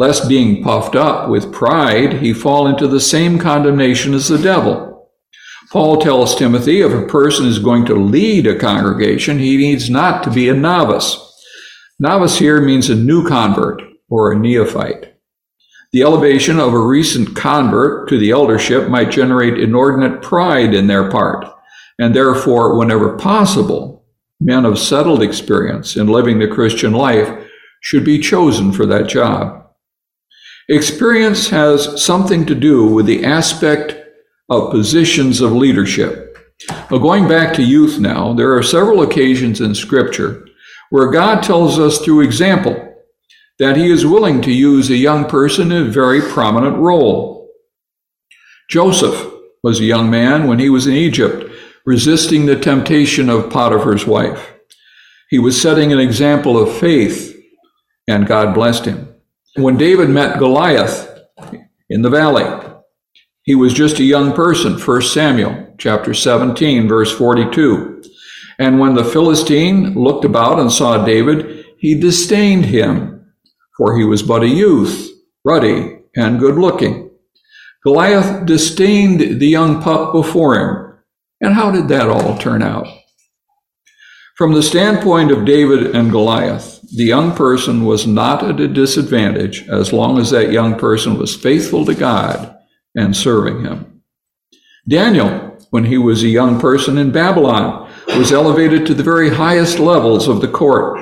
lest 0.00 0.30
being 0.30 0.62
puffed 0.62 0.96
up 0.96 1.28
with 1.28 1.52
pride, 1.52 2.14
he 2.22 2.32
fall 2.32 2.66
into 2.66 2.88
the 2.88 2.98
same 2.98 3.38
condemnation 3.38 4.14
as 4.14 4.28
the 4.28 4.38
devil. 4.38 5.10
Paul 5.70 6.00
tells 6.00 6.34
Timothy 6.34 6.80
if 6.80 6.90
a 6.90 7.06
person 7.06 7.44
is 7.44 7.58
going 7.58 7.84
to 7.84 7.94
lead 7.94 8.46
a 8.46 8.58
congregation, 8.58 9.38
he 9.38 9.58
needs 9.58 9.90
not 9.90 10.22
to 10.22 10.30
be 10.30 10.48
a 10.48 10.54
novice. 10.54 11.18
Novice 11.98 12.38
here 12.38 12.62
means 12.62 12.88
a 12.88 12.94
new 12.94 13.28
convert 13.28 13.82
or 14.08 14.32
a 14.32 14.38
neophyte. 14.38 15.18
The 15.92 16.00
elevation 16.00 16.58
of 16.58 16.72
a 16.72 16.78
recent 16.78 17.36
convert 17.36 18.08
to 18.08 18.16
the 18.16 18.30
eldership 18.30 18.88
might 18.88 19.10
generate 19.10 19.60
inordinate 19.60 20.22
pride 20.22 20.72
in 20.72 20.86
their 20.86 21.10
part, 21.10 21.44
and 21.98 22.16
therefore, 22.16 22.78
whenever 22.78 23.18
possible, 23.18 24.06
men 24.40 24.64
of 24.64 24.78
settled 24.78 25.22
experience 25.22 25.94
in 25.94 26.06
living 26.06 26.38
the 26.38 26.48
Christian 26.48 26.94
life 26.94 27.46
should 27.82 28.06
be 28.06 28.18
chosen 28.18 28.72
for 28.72 28.86
that 28.86 29.06
job. 29.06 29.59
Experience 30.70 31.50
has 31.50 32.00
something 32.00 32.46
to 32.46 32.54
do 32.54 32.86
with 32.86 33.04
the 33.04 33.24
aspect 33.24 33.96
of 34.48 34.70
positions 34.70 35.40
of 35.40 35.50
leadership. 35.50 36.38
Well, 36.88 37.00
going 37.00 37.26
back 37.26 37.54
to 37.54 37.62
youth 37.64 37.98
now, 37.98 38.34
there 38.34 38.56
are 38.56 38.62
several 38.62 39.02
occasions 39.02 39.60
in 39.60 39.74
Scripture 39.74 40.46
where 40.90 41.10
God 41.10 41.42
tells 41.42 41.80
us 41.80 41.98
through 41.98 42.20
example 42.20 42.94
that 43.58 43.76
He 43.76 43.90
is 43.90 44.06
willing 44.06 44.40
to 44.42 44.52
use 44.52 44.88
a 44.90 44.96
young 44.96 45.24
person 45.24 45.72
in 45.72 45.88
a 45.88 45.90
very 45.90 46.20
prominent 46.20 46.76
role. 46.76 47.50
Joseph 48.70 49.28
was 49.64 49.80
a 49.80 49.84
young 49.84 50.08
man 50.08 50.46
when 50.46 50.60
he 50.60 50.70
was 50.70 50.86
in 50.86 50.94
Egypt, 50.94 51.50
resisting 51.84 52.46
the 52.46 52.54
temptation 52.54 53.28
of 53.28 53.50
Potiphar's 53.50 54.06
wife. 54.06 54.54
He 55.30 55.40
was 55.40 55.60
setting 55.60 55.92
an 55.92 55.98
example 55.98 56.56
of 56.56 56.78
faith, 56.78 57.36
and 58.06 58.28
God 58.28 58.54
blessed 58.54 58.84
him. 58.84 59.09
When 59.56 59.76
David 59.76 60.10
met 60.10 60.38
Goliath 60.38 61.08
in 61.88 62.02
the 62.02 62.10
valley, 62.10 62.44
he 63.42 63.56
was 63.56 63.74
just 63.74 63.98
a 63.98 64.04
young 64.04 64.32
person, 64.32 64.78
1 64.78 65.02
Samuel 65.02 65.74
chapter 65.76 66.14
17, 66.14 66.86
verse 66.86 67.10
42. 67.10 68.02
And 68.60 68.78
when 68.78 68.94
the 68.94 69.04
Philistine 69.04 69.94
looked 69.94 70.24
about 70.24 70.60
and 70.60 70.70
saw 70.70 71.04
David, 71.04 71.64
he 71.78 71.98
disdained 71.98 72.66
him, 72.66 73.32
for 73.76 73.98
he 73.98 74.04
was 74.04 74.22
but 74.22 74.44
a 74.44 74.48
youth, 74.48 75.10
ruddy 75.44 75.98
and 76.14 76.38
good 76.38 76.56
looking. 76.56 77.10
Goliath 77.82 78.46
disdained 78.46 79.40
the 79.40 79.48
young 79.48 79.82
pup 79.82 80.12
before 80.12 80.60
him. 80.60 80.98
And 81.40 81.54
how 81.54 81.72
did 81.72 81.88
that 81.88 82.08
all 82.08 82.38
turn 82.38 82.62
out? 82.62 82.86
From 84.36 84.52
the 84.52 84.62
standpoint 84.62 85.32
of 85.32 85.44
David 85.44 85.96
and 85.96 86.10
Goliath, 86.10 86.79
the 86.96 87.04
young 87.04 87.34
person 87.34 87.84
was 87.84 88.06
not 88.06 88.42
at 88.42 88.60
a 88.60 88.68
disadvantage 88.68 89.68
as 89.68 89.92
long 89.92 90.18
as 90.18 90.30
that 90.30 90.52
young 90.52 90.78
person 90.78 91.18
was 91.18 91.36
faithful 91.36 91.84
to 91.84 91.94
God 91.94 92.56
and 92.94 93.16
serving 93.16 93.64
Him. 93.64 94.02
Daniel, 94.88 95.56
when 95.70 95.84
he 95.84 95.98
was 95.98 96.22
a 96.22 96.28
young 96.28 96.58
person 96.58 96.98
in 96.98 97.12
Babylon, 97.12 97.88
was 98.08 98.32
elevated 98.32 98.86
to 98.86 98.94
the 98.94 99.04
very 99.04 99.30
highest 99.30 99.78
levels 99.78 100.26
of 100.26 100.40
the 100.40 100.48
court. 100.48 100.98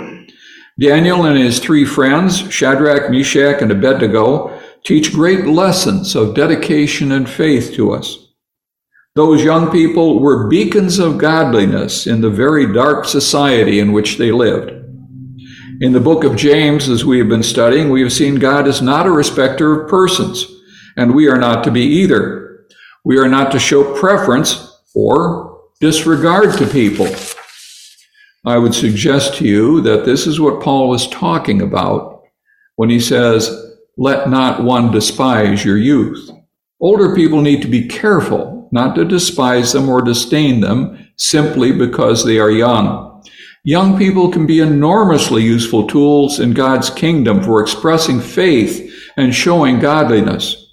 Daniel 0.79 1.25
and 1.25 1.39
his 1.39 1.59
three 1.59 1.85
friends, 1.85 2.53
Shadrach, 2.53 3.11
Meshach, 3.11 3.63
and 3.63 3.73
Abednego, 3.73 4.61
teach 4.85 5.13
great 5.13 5.47
lessons 5.47 6.15
of 6.15 6.35
dedication 6.35 7.13
and 7.13 7.29
faith 7.29 7.73
to 7.75 7.93
us. 7.93 8.29
Those 9.15 9.43
young 9.43 9.71
people 9.73 10.21
were 10.21 10.49
beacons 10.49 10.99
of 10.99 11.19
godliness 11.19 12.07
in 12.07 12.21
the 12.21 12.31
very 12.31 12.73
dark 12.73 13.07
society 13.07 13.81
in 13.81 13.93
which 13.93 14.19
they 14.19 14.31
lived. 14.31 14.78
In 15.81 15.93
the 15.93 16.01
book 16.01 16.25
of 16.25 16.35
James, 16.35 16.89
as 16.89 17.05
we 17.05 17.21
have 17.21 17.29
been 17.29 17.45
studying, 17.45 17.89
we 17.89 18.03
have 18.03 18.13
seen 18.13 18.35
God 18.35 18.67
is 18.67 18.83
not 18.83 19.07
a 19.07 19.13
respecter 19.13 19.81
of 19.81 19.89
persons, 19.89 20.45
and 20.97 21.15
we 21.15 21.29
are 21.29 21.39
not 21.39 21.63
to 21.65 21.71
be 21.71 21.83
either. 21.83 22.67
We 23.05 23.17
are 23.19 23.29
not 23.29 23.53
to 23.53 23.61
show 23.61 23.97
preference 23.97 24.77
or 24.97 25.61
disregard 25.81 26.59
to 26.59 26.67
people. 26.67 27.07
I 28.45 28.59
would 28.59 28.75
suggest 28.75 29.35
to 29.35 29.45
you 29.45 29.81
that 29.83 30.05
this 30.05 30.27
is 30.27 30.41
what 30.41 30.61
Paul 30.61 30.95
is 30.95 31.07
talking 31.11 31.63
about 31.63 32.25
when 32.75 32.91
he 32.91 32.99
says, 32.99 33.49
Let 33.97 34.29
not 34.29 34.65
one 34.65 34.91
despise 34.91 35.65
your 35.65 35.79
youth. 35.79 36.29
Older 36.81 37.15
people 37.15 37.41
need 37.41 37.63
to 37.63 37.69
be 37.69 37.87
careful 37.87 38.69
not 38.73 38.97
to 38.97 39.05
despise 39.05 39.75
them 39.75 39.89
or 39.89 40.03
disdain 40.03 40.61
them 40.61 41.07
simply 41.15 41.71
because 41.71 42.25
they 42.25 42.41
are 42.41 42.51
young. 42.51 43.08
Young 43.65 43.99
people 43.99 44.31
can 44.31 44.47
be 44.47 44.61
enormously 44.61 45.43
useful 45.43 45.87
tools 45.87 46.41
in 46.41 46.53
God's 46.53 46.91
kingdom 46.91 47.43
for 47.43 47.61
expressing 47.61 48.21
faith 48.21 48.95
and 49.17 49.35
showing 49.35 49.81
godliness. 49.81 50.65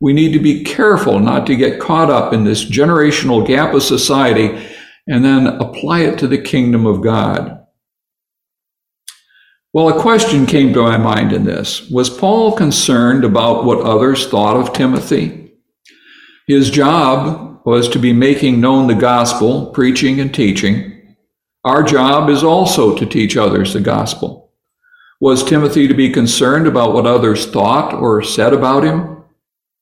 We 0.00 0.12
need 0.12 0.32
to 0.32 0.40
be 0.40 0.64
careful 0.64 1.20
not 1.20 1.46
to 1.46 1.56
get 1.56 1.78
caught 1.78 2.10
up 2.10 2.32
in 2.32 2.44
this 2.44 2.64
generational 2.64 3.46
gap 3.46 3.74
of 3.74 3.82
society 3.82 4.66
and 5.06 5.24
then 5.24 5.46
apply 5.46 6.00
it 6.00 6.18
to 6.18 6.26
the 6.26 6.38
kingdom 6.38 6.86
of 6.86 7.02
God. 7.02 7.58
Well, 9.72 9.88
a 9.88 10.00
question 10.00 10.44
came 10.44 10.74
to 10.74 10.82
my 10.82 10.96
mind 10.98 11.32
in 11.32 11.44
this. 11.44 11.88
Was 11.90 12.10
Paul 12.10 12.52
concerned 12.52 13.24
about 13.24 13.64
what 13.64 13.80
others 13.80 14.26
thought 14.26 14.56
of 14.56 14.74
Timothy? 14.74 15.52
His 16.46 16.70
job 16.70 17.62
was 17.64 17.88
to 17.90 17.98
be 17.98 18.12
making 18.12 18.60
known 18.60 18.88
the 18.88 18.94
gospel, 18.94 19.66
preaching 19.66 20.20
and 20.20 20.34
teaching. 20.34 20.91
Our 21.64 21.84
job 21.84 22.28
is 22.28 22.42
also 22.42 22.96
to 22.96 23.06
teach 23.06 23.36
others 23.36 23.72
the 23.72 23.80
gospel. 23.80 24.50
Was 25.20 25.44
Timothy 25.44 25.86
to 25.86 25.94
be 25.94 26.10
concerned 26.10 26.66
about 26.66 26.92
what 26.92 27.06
others 27.06 27.46
thought 27.46 27.94
or 27.94 28.22
said 28.22 28.52
about 28.52 28.82
him? 28.82 29.22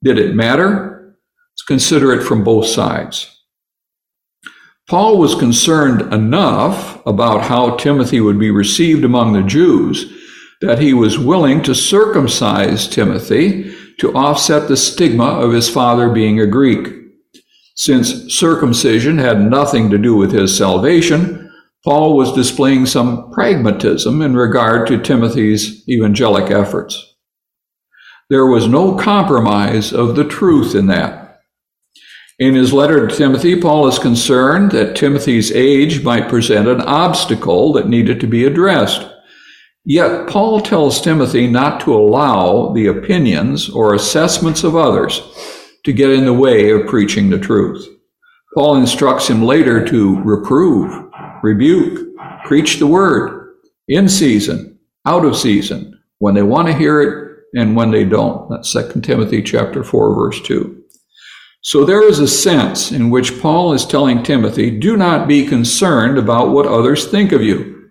Did 0.03 0.19
it 0.19 0.35
matter? 0.35 1.17
Let's 1.53 1.63
consider 1.63 2.13
it 2.13 2.23
from 2.23 2.45
both 2.45 2.67
sides. 2.67 3.45
Paul 4.89 5.17
was 5.19 5.35
concerned 5.35 6.13
enough 6.13 7.01
about 7.07 7.43
how 7.43 7.77
Timothy 7.77 8.21
would 8.21 8.39
be 8.39 8.51
received 8.51 9.05
among 9.05 9.33
the 9.33 9.43
Jews 9.43 10.13
that 10.61 10.81
he 10.81 10.93
was 10.93 11.19
willing 11.19 11.63
to 11.63 11.75
circumcise 11.75 12.87
Timothy 12.87 13.75
to 13.99 14.13
offset 14.15 14.69
the 14.69 14.77
stigma 14.77 15.25
of 15.25 15.53
his 15.53 15.71
father 15.71 16.11
being 16.11 16.41
a 16.41 16.47
Greek. 16.47 16.89
Since 17.75 18.35
circumcision 18.35 19.17
had 19.17 19.41
nothing 19.41 19.89
to 19.91 19.97
do 19.97 20.15
with 20.15 20.33
his 20.33 20.55
salvation, 20.55 21.50
Paul 21.85 22.15
was 22.15 22.33
displaying 22.33 22.85
some 22.85 23.31
pragmatism 23.31 24.21
in 24.21 24.35
regard 24.35 24.87
to 24.89 25.01
Timothy's 25.01 25.83
evangelic 25.89 26.51
efforts. 26.51 27.15
There 28.29 28.47
was 28.47 28.69
no 28.69 28.97
compromise 28.97 29.93
of 29.93 30.15
the 30.15 30.25
truth 30.25 30.75
in 30.75 30.87
that. 30.89 31.41
In 32.39 32.55
his 32.55 32.73
letter 32.73 33.07
to 33.07 33.17
Timothy, 33.17 33.61
Paul 33.61 33.89
is 33.89 33.99
concerned 33.99 34.73
that 34.73 34.95
Timothy's 34.95 35.53
age 35.53 36.03
might 36.03 36.29
present 36.29 36.69
an 36.69 36.81
obstacle 36.83 37.73
that 37.75 37.89
needed 37.89 38.21
to 38.21 38.27
be 38.27 38.45
addressed. 38.45 39.07
Yet 39.85 40.29
Paul 40.29 40.61
tells 40.61 41.01
Timothy 41.01 41.47
not 41.47 41.81
to 41.81 41.95
allow 41.95 42.73
the 42.73 42.87
opinions 42.87 43.71
or 43.71 43.95
assessments 43.95 44.65
of 44.65 44.77
others 44.77 45.21
to 45.85 45.93
get 45.93 46.11
in 46.11 46.27
the 46.27 46.35
way 46.35 46.71
of 46.71 46.87
preaching 46.87 47.31
the 47.31 47.39
truth. 47.39 47.87
Paul 48.55 48.77
instructs 48.77 49.29
him 49.29 49.43
later 49.43 49.85
to 49.87 50.21
reprove 50.23 51.10
rebuke, 51.43 52.17
preach 52.45 52.79
the 52.79 52.87
word 52.87 53.55
in 53.89 54.09
season, 54.09 54.79
out 55.07 55.25
of 55.25 55.37
season, 55.37 55.99
when 56.19 56.35
they 56.35 56.43
want 56.43 56.69
to 56.69 56.75
hear 56.75 57.01
it 57.03 57.31
and 57.55 57.75
when 57.77 57.91
they 57.91 58.05
don't. 58.05 58.49
That's 58.51 58.73
2 58.73 59.01
Timothy 59.01 59.43
chapter 59.43 59.83
4 59.83 60.15
verse 60.15 60.41
2. 60.43 60.77
So 61.63 61.85
there 61.85 62.03
is 62.03 62.21
a 62.21 62.29
sense 62.29 62.91
in 62.91 63.11
which 63.11 63.41
Paul 63.41 63.75
is 63.75 63.85
telling 63.85 64.23
Timothy, 64.23 64.71
do 64.71 64.97
not 64.97 65.29
be 65.29 65.47
concerned 65.47 66.17
about 66.17 66.51
what 66.51 66.67
others 66.67 67.07
think 67.07 67.33
of 67.33 67.43
you. 67.43 67.91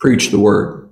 Preach 0.00 0.30
the 0.30 0.38
word. 0.38 0.90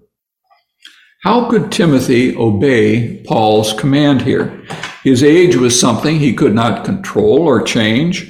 How 1.22 1.48
could 1.50 1.72
Timothy 1.72 2.36
obey 2.36 3.22
Paul's 3.24 3.72
command 3.72 4.22
here? 4.22 4.62
His 5.02 5.22
age 5.22 5.56
was 5.56 5.78
something 5.78 6.18
he 6.18 6.34
could 6.34 6.54
not 6.54 6.84
control 6.84 7.40
or 7.40 7.62
change. 7.62 8.29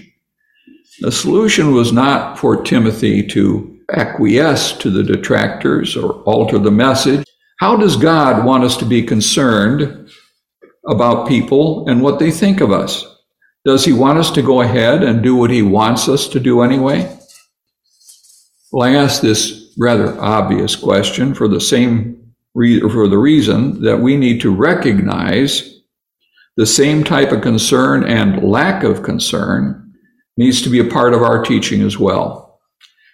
The 1.00 1.10
solution 1.10 1.72
was 1.72 1.92
not 1.92 2.38
for 2.38 2.62
Timothy 2.62 3.26
to 3.28 3.78
acquiesce 3.90 4.72
to 4.74 4.90
the 4.90 5.02
detractors 5.02 5.96
or 5.96 6.12
alter 6.24 6.58
the 6.58 6.70
message. 6.70 7.24
How 7.58 7.76
does 7.76 7.96
God 7.96 8.44
want 8.44 8.64
us 8.64 8.76
to 8.78 8.84
be 8.84 9.02
concerned 9.02 10.10
about 10.86 11.26
people 11.26 11.88
and 11.88 12.02
what 12.02 12.18
they 12.18 12.30
think 12.30 12.60
of 12.60 12.70
us? 12.70 13.06
Does 13.64 13.84
he 13.84 13.92
want 13.94 14.18
us 14.18 14.30
to 14.32 14.42
go 14.42 14.60
ahead 14.60 15.02
and 15.02 15.22
do 15.22 15.36
what 15.36 15.50
he 15.50 15.62
wants 15.62 16.06
us 16.06 16.28
to 16.28 16.40
do 16.40 16.60
anyway? 16.60 17.18
Well, 18.70 18.86
I 18.86 18.94
ask 18.94 19.22
this 19.22 19.72
rather 19.78 20.20
obvious 20.20 20.76
question 20.76 21.34
for 21.34 21.48
the 21.48 21.60
same 21.60 22.32
re- 22.54 22.80
for 22.80 23.08
the 23.08 23.18
reason 23.18 23.82
that 23.82 24.00
we 24.00 24.16
need 24.16 24.40
to 24.42 24.54
recognize 24.54 25.80
the 26.56 26.66
same 26.66 27.04
type 27.04 27.32
of 27.32 27.40
concern 27.40 28.04
and 28.04 28.42
lack 28.42 28.84
of 28.84 29.02
concern 29.02 29.89
needs 30.40 30.62
to 30.62 30.70
be 30.70 30.78
a 30.78 30.84
part 30.84 31.12
of 31.12 31.22
our 31.22 31.44
teaching 31.44 31.82
as 31.82 31.98
well. 31.98 32.58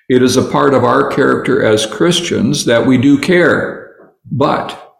It 0.08 0.22
is 0.22 0.36
a 0.36 0.48
part 0.48 0.74
of 0.74 0.84
our 0.84 1.10
character 1.10 1.64
as 1.64 1.84
Christians 1.84 2.64
that 2.66 2.86
we 2.86 2.98
do 2.98 3.18
care, 3.18 4.12
but 4.30 4.96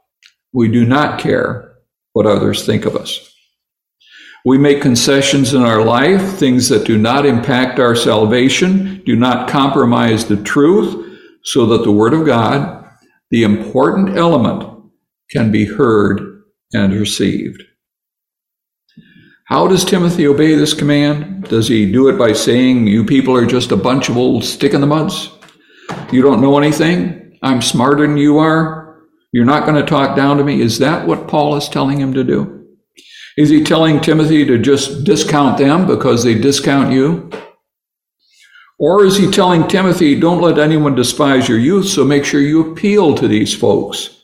we 0.52 0.66
do 0.66 0.84
not 0.84 1.20
care 1.20 1.76
what 2.14 2.26
others 2.26 2.66
think 2.66 2.84
of 2.84 2.96
us. 2.96 3.32
We 4.44 4.58
make 4.58 4.82
concessions 4.82 5.54
in 5.54 5.62
our 5.62 5.84
life, 5.84 6.36
things 6.36 6.68
that 6.68 6.84
do 6.84 6.98
not 6.98 7.26
impact 7.26 7.78
our 7.78 7.94
salvation, 7.94 9.02
do 9.06 9.14
not 9.14 9.48
compromise 9.48 10.26
the 10.26 10.42
truth, 10.42 11.18
so 11.44 11.64
that 11.66 11.84
the 11.84 11.92
Word 11.92 12.12
of 12.12 12.26
God, 12.26 12.88
the 13.30 13.44
important 13.44 14.16
element, 14.16 14.68
can 15.30 15.52
be 15.52 15.64
heard 15.64 16.42
and 16.72 16.92
received. 16.92 17.62
How 19.46 19.68
does 19.68 19.84
Timothy 19.84 20.26
obey 20.26 20.56
this 20.56 20.74
command? 20.74 21.44
Does 21.44 21.68
he 21.68 21.90
do 21.90 22.08
it 22.08 22.18
by 22.18 22.32
saying, 22.32 22.88
You 22.88 23.04
people 23.04 23.36
are 23.36 23.46
just 23.46 23.70
a 23.70 23.76
bunch 23.76 24.08
of 24.08 24.16
old 24.16 24.42
stick 24.42 24.74
in 24.74 24.80
the 24.80 24.88
muds? 24.88 25.30
You 26.10 26.20
don't 26.20 26.40
know 26.40 26.58
anything? 26.58 27.38
I'm 27.44 27.62
smarter 27.62 28.04
than 28.04 28.16
you 28.16 28.38
are? 28.38 29.04
You're 29.30 29.44
not 29.44 29.64
going 29.64 29.80
to 29.80 29.88
talk 29.88 30.16
down 30.16 30.38
to 30.38 30.44
me? 30.44 30.60
Is 30.60 30.80
that 30.80 31.06
what 31.06 31.28
Paul 31.28 31.54
is 31.54 31.68
telling 31.68 32.00
him 32.00 32.12
to 32.14 32.24
do? 32.24 32.66
Is 33.36 33.48
he 33.48 33.62
telling 33.62 34.00
Timothy 34.00 34.44
to 34.46 34.58
just 34.58 35.04
discount 35.04 35.58
them 35.58 35.86
because 35.86 36.24
they 36.24 36.34
discount 36.34 36.92
you? 36.92 37.30
Or 38.80 39.04
is 39.04 39.16
he 39.16 39.30
telling 39.30 39.68
Timothy, 39.68 40.18
don't 40.18 40.42
let 40.42 40.58
anyone 40.58 40.96
despise 40.96 41.48
your 41.48 41.58
youth, 41.58 41.86
so 41.86 42.04
make 42.04 42.24
sure 42.24 42.40
you 42.40 42.72
appeal 42.72 43.14
to 43.14 43.28
these 43.28 43.54
folks? 43.54 44.20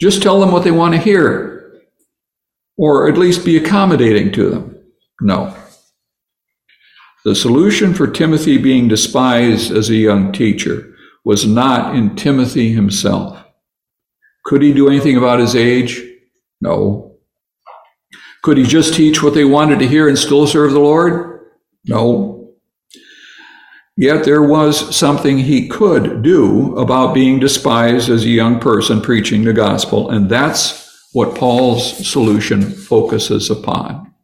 Just 0.00 0.22
tell 0.22 0.38
them 0.38 0.52
what 0.52 0.62
they 0.62 0.70
want 0.70 0.94
to 0.94 1.00
hear, 1.00 1.49
or 2.76 3.08
at 3.08 3.18
least 3.18 3.44
be 3.44 3.56
accommodating 3.56 4.32
to 4.32 4.50
them. 4.50 4.82
No. 5.20 5.54
The 7.24 7.34
solution 7.34 7.92
for 7.92 8.06
Timothy 8.06 8.56
being 8.56 8.88
despised 8.88 9.70
as 9.70 9.90
a 9.90 9.94
young 9.94 10.32
teacher 10.32 10.94
was 11.24 11.46
not 11.46 11.94
in 11.94 12.16
Timothy 12.16 12.72
himself. 12.72 13.44
Could 14.44 14.62
he 14.62 14.72
do 14.72 14.88
anything 14.88 15.16
about 15.16 15.40
his 15.40 15.54
age? 15.54 16.02
No. 16.62 17.18
Could 18.42 18.56
he 18.56 18.64
just 18.64 18.94
teach 18.94 19.22
what 19.22 19.34
they 19.34 19.44
wanted 19.44 19.80
to 19.80 19.88
hear 19.88 20.08
and 20.08 20.18
still 20.18 20.46
serve 20.46 20.72
the 20.72 20.80
Lord? 20.80 21.40
No. 21.84 22.54
Yet 23.98 24.24
there 24.24 24.42
was 24.42 24.96
something 24.96 25.38
he 25.38 25.68
could 25.68 26.22
do 26.22 26.74
about 26.78 27.12
being 27.12 27.38
despised 27.38 28.08
as 28.08 28.24
a 28.24 28.30
young 28.30 28.58
person 28.58 29.02
preaching 29.02 29.44
the 29.44 29.52
gospel, 29.52 30.08
and 30.08 30.30
that's 30.30 30.79
what 31.12 31.36
Paul's 31.36 32.08
solution 32.08 32.62
focuses 32.62 33.50
upon. 33.50 34.14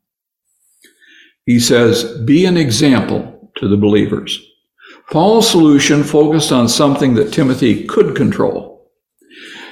He 1.45 1.59
says, 1.59 2.21
Be 2.25 2.45
an 2.45 2.57
example 2.57 3.53
to 3.57 3.69
the 3.69 3.77
believers. 3.77 4.41
Paul's 5.11 5.51
solution 5.51 6.03
focused 6.03 6.53
on 6.53 6.69
something 6.69 7.15
that 7.15 7.33
Timothy 7.33 7.85
could 7.85 8.17
control 8.17 8.77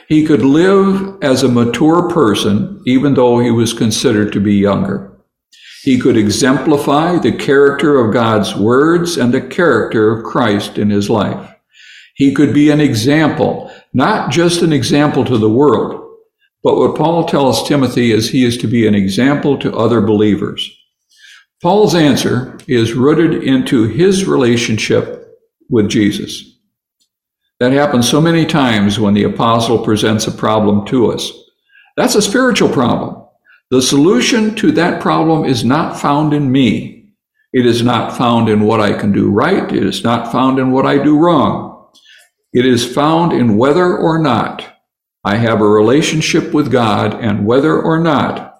he 0.09 0.27
could 0.27 0.42
live 0.42 1.16
as 1.22 1.42
a 1.42 1.48
mature 1.48 2.09
person 2.11 2.83
even 2.87 3.14
though 3.14 3.38
he 3.38 3.50
was 3.50 3.72
considered 3.72 4.33
to 4.33 4.40
be 4.40 4.55
younger. 4.55 5.11
He 5.83 5.98
could 5.98 6.16
exemplify 6.16 7.18
the 7.18 7.33
character 7.33 7.98
of 7.98 8.12
God's 8.12 8.55
words 8.55 9.16
and 9.16 9.33
the 9.33 9.40
character 9.40 10.11
of 10.11 10.24
Christ 10.24 10.79
in 10.79 10.90
his 10.90 11.11
life. 11.11 11.50
He 12.14 12.35
could 12.35 12.55
be 12.55 12.70
an 12.70 12.81
example, 12.81 13.70
not 13.92 14.31
just 14.31 14.62
an 14.62 14.72
example 14.72 15.24
to 15.24 15.37
the 15.37 15.50
world, 15.50 16.04
but 16.64 16.77
what 16.77 16.96
Paul 16.96 17.27
tells 17.27 17.68
Timothy 17.68 18.11
is 18.11 18.31
he 18.31 18.42
is 18.42 18.57
to 18.59 18.66
be 18.66 18.88
an 18.88 18.94
example 18.94 19.59
to 19.59 19.77
other 19.77 20.00
believers. 20.00 20.74
Paul's 21.62 21.94
answer 21.94 22.59
is 22.66 22.94
rooted 22.94 23.44
into 23.44 23.85
his 23.85 24.27
relationship 24.27 25.38
with 25.68 25.90
Jesus. 25.90 26.59
That 27.61 27.72
happens 27.72 28.09
so 28.09 28.20
many 28.20 28.46
times 28.46 28.98
when 28.98 29.12
the 29.14 29.24
apostle 29.24 29.85
presents 29.85 30.27
a 30.27 30.33
problem 30.33 30.87
to 30.87 31.12
us. 31.12 31.31
That's 31.96 32.14
a 32.14 32.22
spiritual 32.22 32.70
problem. 32.70 33.27
The 33.70 33.83
solution 33.83 34.55
to 34.57 34.72
that 34.72 35.00
problem 35.00 35.44
is 35.44 35.64
not 35.64 36.00
found 36.00 36.33
in 36.33 36.50
me. 36.50 37.12
It 37.53 37.66
is 37.66 37.83
not 37.83 38.16
found 38.16 38.48
in 38.48 38.62
what 38.62 38.81
I 38.81 38.98
can 38.98 39.12
do 39.12 39.31
right. 39.31 39.70
It 39.70 39.83
is 39.85 40.03
not 40.03 40.33
found 40.33 40.59
in 40.59 40.72
what 40.72 40.87
I 40.87 41.03
do 41.03 41.18
wrong. 41.18 41.92
It 42.53 42.66
is 42.66 42.94
found 42.94 43.33
in 43.33 43.57
whether 43.57 43.96
or 43.96 44.18
not 44.18 44.74
I 45.25 45.37
have 45.37 45.61
a 45.61 45.67
relationship 45.67 46.53
with 46.53 46.71
God 46.71 47.15
and 47.15 47.47
whether 47.47 47.81
or 47.81 47.99
not 47.99 48.59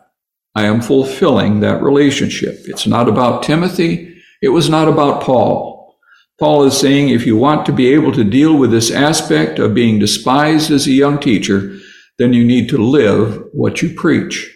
I 0.55 0.65
am 0.67 0.81
fulfilling 0.81 1.61
that 1.61 1.83
relationship. 1.83 2.57
It's 2.65 2.87
not 2.87 3.09
about 3.09 3.43
Timothy. 3.43 4.17
It 4.41 4.49
was 4.49 4.71
not 4.71 4.89
about 4.89 5.23
Paul. 5.23 5.97
Paul 6.39 6.65
is 6.65 6.79
saying 6.79 7.11
if 7.11 7.27
you 7.27 7.37
want 7.37 7.67
to 7.67 7.73
be 7.73 7.93
able 7.93 8.13
to 8.13 8.25
deal 8.25 8.57
with 8.57 8.71
this 8.71 8.91
aspect 8.91 9.59
of 9.59 9.75
being 9.75 9.99
despised 9.99 10.71
as 10.71 10.87
a 10.87 10.93
young 10.93 11.19
teacher, 11.19 11.79
then 12.19 12.33
you 12.33 12.45
need 12.45 12.69
to 12.71 12.79
live 12.79 13.45
what 13.53 13.83
you 13.83 13.93
preach. 13.95 14.51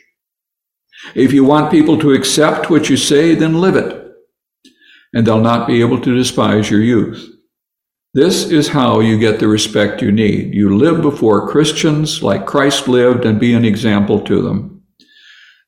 If 1.14 1.32
you 1.32 1.44
want 1.44 1.70
people 1.70 1.98
to 1.98 2.12
accept 2.12 2.70
what 2.70 2.88
you 2.88 2.96
say, 2.96 3.34
then 3.34 3.60
live 3.60 3.76
it, 3.76 4.12
and 5.14 5.26
they'll 5.26 5.40
not 5.40 5.66
be 5.68 5.80
able 5.80 6.00
to 6.00 6.16
despise 6.16 6.70
your 6.70 6.82
youth. 6.82 7.37
This 8.14 8.50
is 8.50 8.68
how 8.68 9.00
you 9.00 9.18
get 9.18 9.38
the 9.38 9.48
respect 9.48 10.00
you 10.00 10.10
need. 10.10 10.54
You 10.54 10.76
live 10.76 11.02
before 11.02 11.48
Christians 11.48 12.22
like 12.22 12.46
Christ 12.46 12.88
lived 12.88 13.26
and 13.26 13.38
be 13.38 13.52
an 13.52 13.66
example 13.66 14.20
to 14.22 14.40
them. 14.40 14.82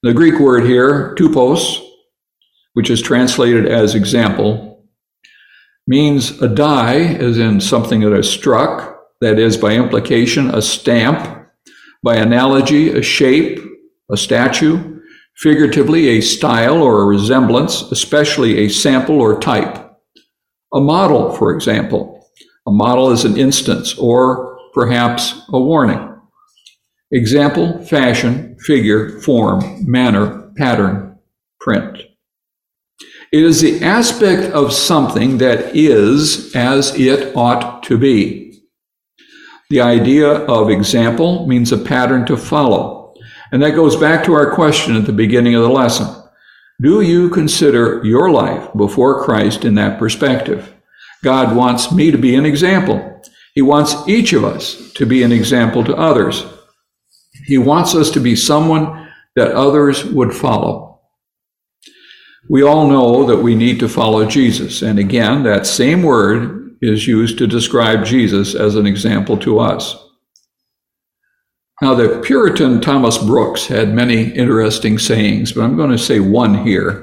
The 0.02 0.14
Greek 0.14 0.40
word 0.40 0.64
here, 0.64 1.14
tupos, 1.16 1.86
which 2.72 2.88
is 2.88 3.02
translated 3.02 3.66
as 3.66 3.94
example, 3.94 4.86
means 5.86 6.40
a 6.40 6.48
die, 6.48 7.00
as 7.00 7.36
in 7.36 7.60
something 7.60 8.00
that 8.00 8.16
is 8.16 8.30
struck, 8.30 8.98
that 9.20 9.38
is, 9.38 9.58
by 9.58 9.72
implication, 9.74 10.48
a 10.54 10.62
stamp, 10.62 11.46
by 12.02 12.16
analogy, 12.16 12.88
a 12.88 13.02
shape, 13.02 13.60
a 14.10 14.16
statue, 14.16 15.00
figuratively, 15.36 16.08
a 16.08 16.20
style 16.22 16.82
or 16.82 17.02
a 17.02 17.06
resemblance, 17.06 17.82
especially 17.92 18.60
a 18.60 18.70
sample 18.70 19.20
or 19.20 19.38
type. 19.38 19.76
A 20.72 20.80
model, 20.80 21.34
for 21.34 21.54
example. 21.54 22.19
A 22.66 22.70
model 22.70 23.10
is 23.10 23.24
an 23.24 23.38
instance 23.38 23.96
or 23.98 24.58
perhaps 24.74 25.42
a 25.48 25.60
warning. 25.60 26.06
Example, 27.10 27.84
fashion, 27.86 28.56
figure, 28.60 29.20
form, 29.20 29.62
manner, 29.90 30.52
pattern, 30.56 31.18
print. 31.60 31.98
It 33.32 33.44
is 33.44 33.60
the 33.60 33.82
aspect 33.84 34.52
of 34.52 34.72
something 34.72 35.38
that 35.38 35.74
is 35.74 36.54
as 36.54 36.98
it 36.98 37.34
ought 37.36 37.82
to 37.84 37.96
be. 37.96 38.60
The 39.70 39.80
idea 39.80 40.28
of 40.28 40.68
example 40.68 41.46
means 41.46 41.70
a 41.70 41.78
pattern 41.78 42.26
to 42.26 42.36
follow. 42.36 43.14
And 43.52 43.62
that 43.62 43.76
goes 43.76 43.96
back 43.96 44.24
to 44.24 44.34
our 44.34 44.52
question 44.52 44.96
at 44.96 45.06
the 45.06 45.12
beginning 45.12 45.54
of 45.54 45.62
the 45.62 45.68
lesson. 45.68 46.08
Do 46.82 47.02
you 47.02 47.30
consider 47.30 48.00
your 48.04 48.30
life 48.30 48.68
before 48.76 49.22
Christ 49.22 49.64
in 49.64 49.74
that 49.76 49.98
perspective? 49.98 50.74
God 51.22 51.54
wants 51.54 51.92
me 51.92 52.10
to 52.10 52.18
be 52.18 52.34
an 52.34 52.46
example. 52.46 53.22
He 53.54 53.62
wants 53.62 53.94
each 54.08 54.32
of 54.32 54.44
us 54.44 54.92
to 54.94 55.04
be 55.04 55.22
an 55.22 55.32
example 55.32 55.84
to 55.84 55.96
others. 55.96 56.44
He 57.46 57.58
wants 57.58 57.94
us 57.94 58.10
to 58.12 58.20
be 58.20 58.36
someone 58.36 59.08
that 59.36 59.52
others 59.52 60.04
would 60.04 60.34
follow. 60.34 61.00
We 62.48 62.62
all 62.62 62.88
know 62.88 63.24
that 63.26 63.42
we 63.42 63.54
need 63.54 63.80
to 63.80 63.88
follow 63.88 64.26
Jesus. 64.26 64.82
And 64.82 64.98
again, 64.98 65.42
that 65.44 65.66
same 65.66 66.02
word 66.02 66.76
is 66.80 67.06
used 67.06 67.38
to 67.38 67.46
describe 67.46 68.04
Jesus 68.04 68.54
as 68.54 68.76
an 68.76 68.86
example 68.86 69.36
to 69.38 69.58
us. 69.58 69.96
Now, 71.82 71.94
the 71.94 72.20
Puritan 72.22 72.80
Thomas 72.80 73.18
Brooks 73.18 73.66
had 73.66 73.94
many 73.94 74.30
interesting 74.32 74.98
sayings, 74.98 75.52
but 75.52 75.62
I'm 75.62 75.76
going 75.76 75.90
to 75.90 75.98
say 75.98 76.20
one 76.20 76.66
here. 76.66 77.02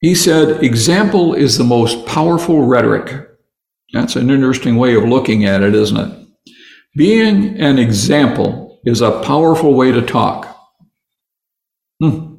He 0.00 0.14
said, 0.14 0.62
Example 0.62 1.34
is 1.34 1.58
the 1.58 1.64
most 1.64 2.06
powerful 2.06 2.64
rhetoric. 2.64 3.28
That's 3.92 4.16
an 4.16 4.30
interesting 4.30 4.76
way 4.76 4.94
of 4.94 5.04
looking 5.04 5.44
at 5.44 5.62
it, 5.62 5.74
isn't 5.74 5.96
it? 5.96 6.28
Being 6.96 7.58
an 7.60 7.78
example 7.78 8.80
is 8.84 9.00
a 9.00 9.20
powerful 9.22 9.74
way 9.74 9.92
to 9.92 10.02
talk. 10.02 10.56
Hmm. 12.00 12.36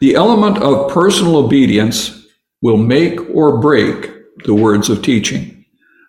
The 0.00 0.14
element 0.14 0.58
of 0.58 0.90
personal 0.92 1.36
obedience 1.36 2.26
will 2.62 2.76
make 2.76 3.18
or 3.30 3.60
break 3.60 4.10
the 4.44 4.54
words 4.54 4.88
of 4.88 5.02
teaching. 5.02 5.64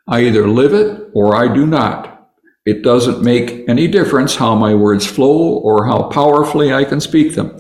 I 0.08 0.22
either 0.22 0.48
live 0.48 0.74
it 0.74 1.10
or 1.14 1.36
I 1.36 1.54
do 1.54 1.66
not. 1.66 2.30
It 2.66 2.84
doesn't 2.84 3.24
make 3.24 3.68
any 3.70 3.88
difference 3.88 4.36
how 4.36 4.56
my 4.56 4.74
words 4.74 5.06
flow 5.06 5.58
or 5.58 5.86
how 5.86 6.10
powerfully 6.10 6.74
I 6.74 6.84
can 6.84 7.00
speak 7.00 7.36
them. 7.36 7.58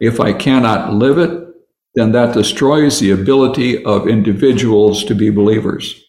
If 0.00 0.18
I 0.18 0.32
cannot 0.32 0.94
live 0.94 1.18
it, 1.18 1.51
then 1.94 2.12
that 2.12 2.34
destroys 2.34 2.98
the 2.98 3.10
ability 3.10 3.84
of 3.84 4.08
individuals 4.08 5.04
to 5.04 5.14
be 5.14 5.30
believers. 5.30 6.02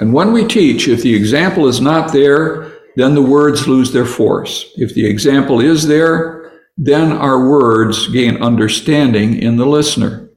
And 0.00 0.12
when 0.12 0.32
we 0.32 0.46
teach, 0.46 0.88
if 0.88 1.02
the 1.02 1.14
example 1.14 1.68
is 1.68 1.80
not 1.80 2.12
there, 2.12 2.72
then 2.96 3.14
the 3.14 3.22
words 3.22 3.68
lose 3.68 3.92
their 3.92 4.06
force. 4.06 4.70
If 4.76 4.94
the 4.94 5.06
example 5.06 5.60
is 5.60 5.86
there, 5.86 6.52
then 6.76 7.12
our 7.12 7.48
words 7.48 8.08
gain 8.08 8.42
understanding 8.42 9.40
in 9.40 9.56
the 9.56 9.66
listener. 9.66 10.30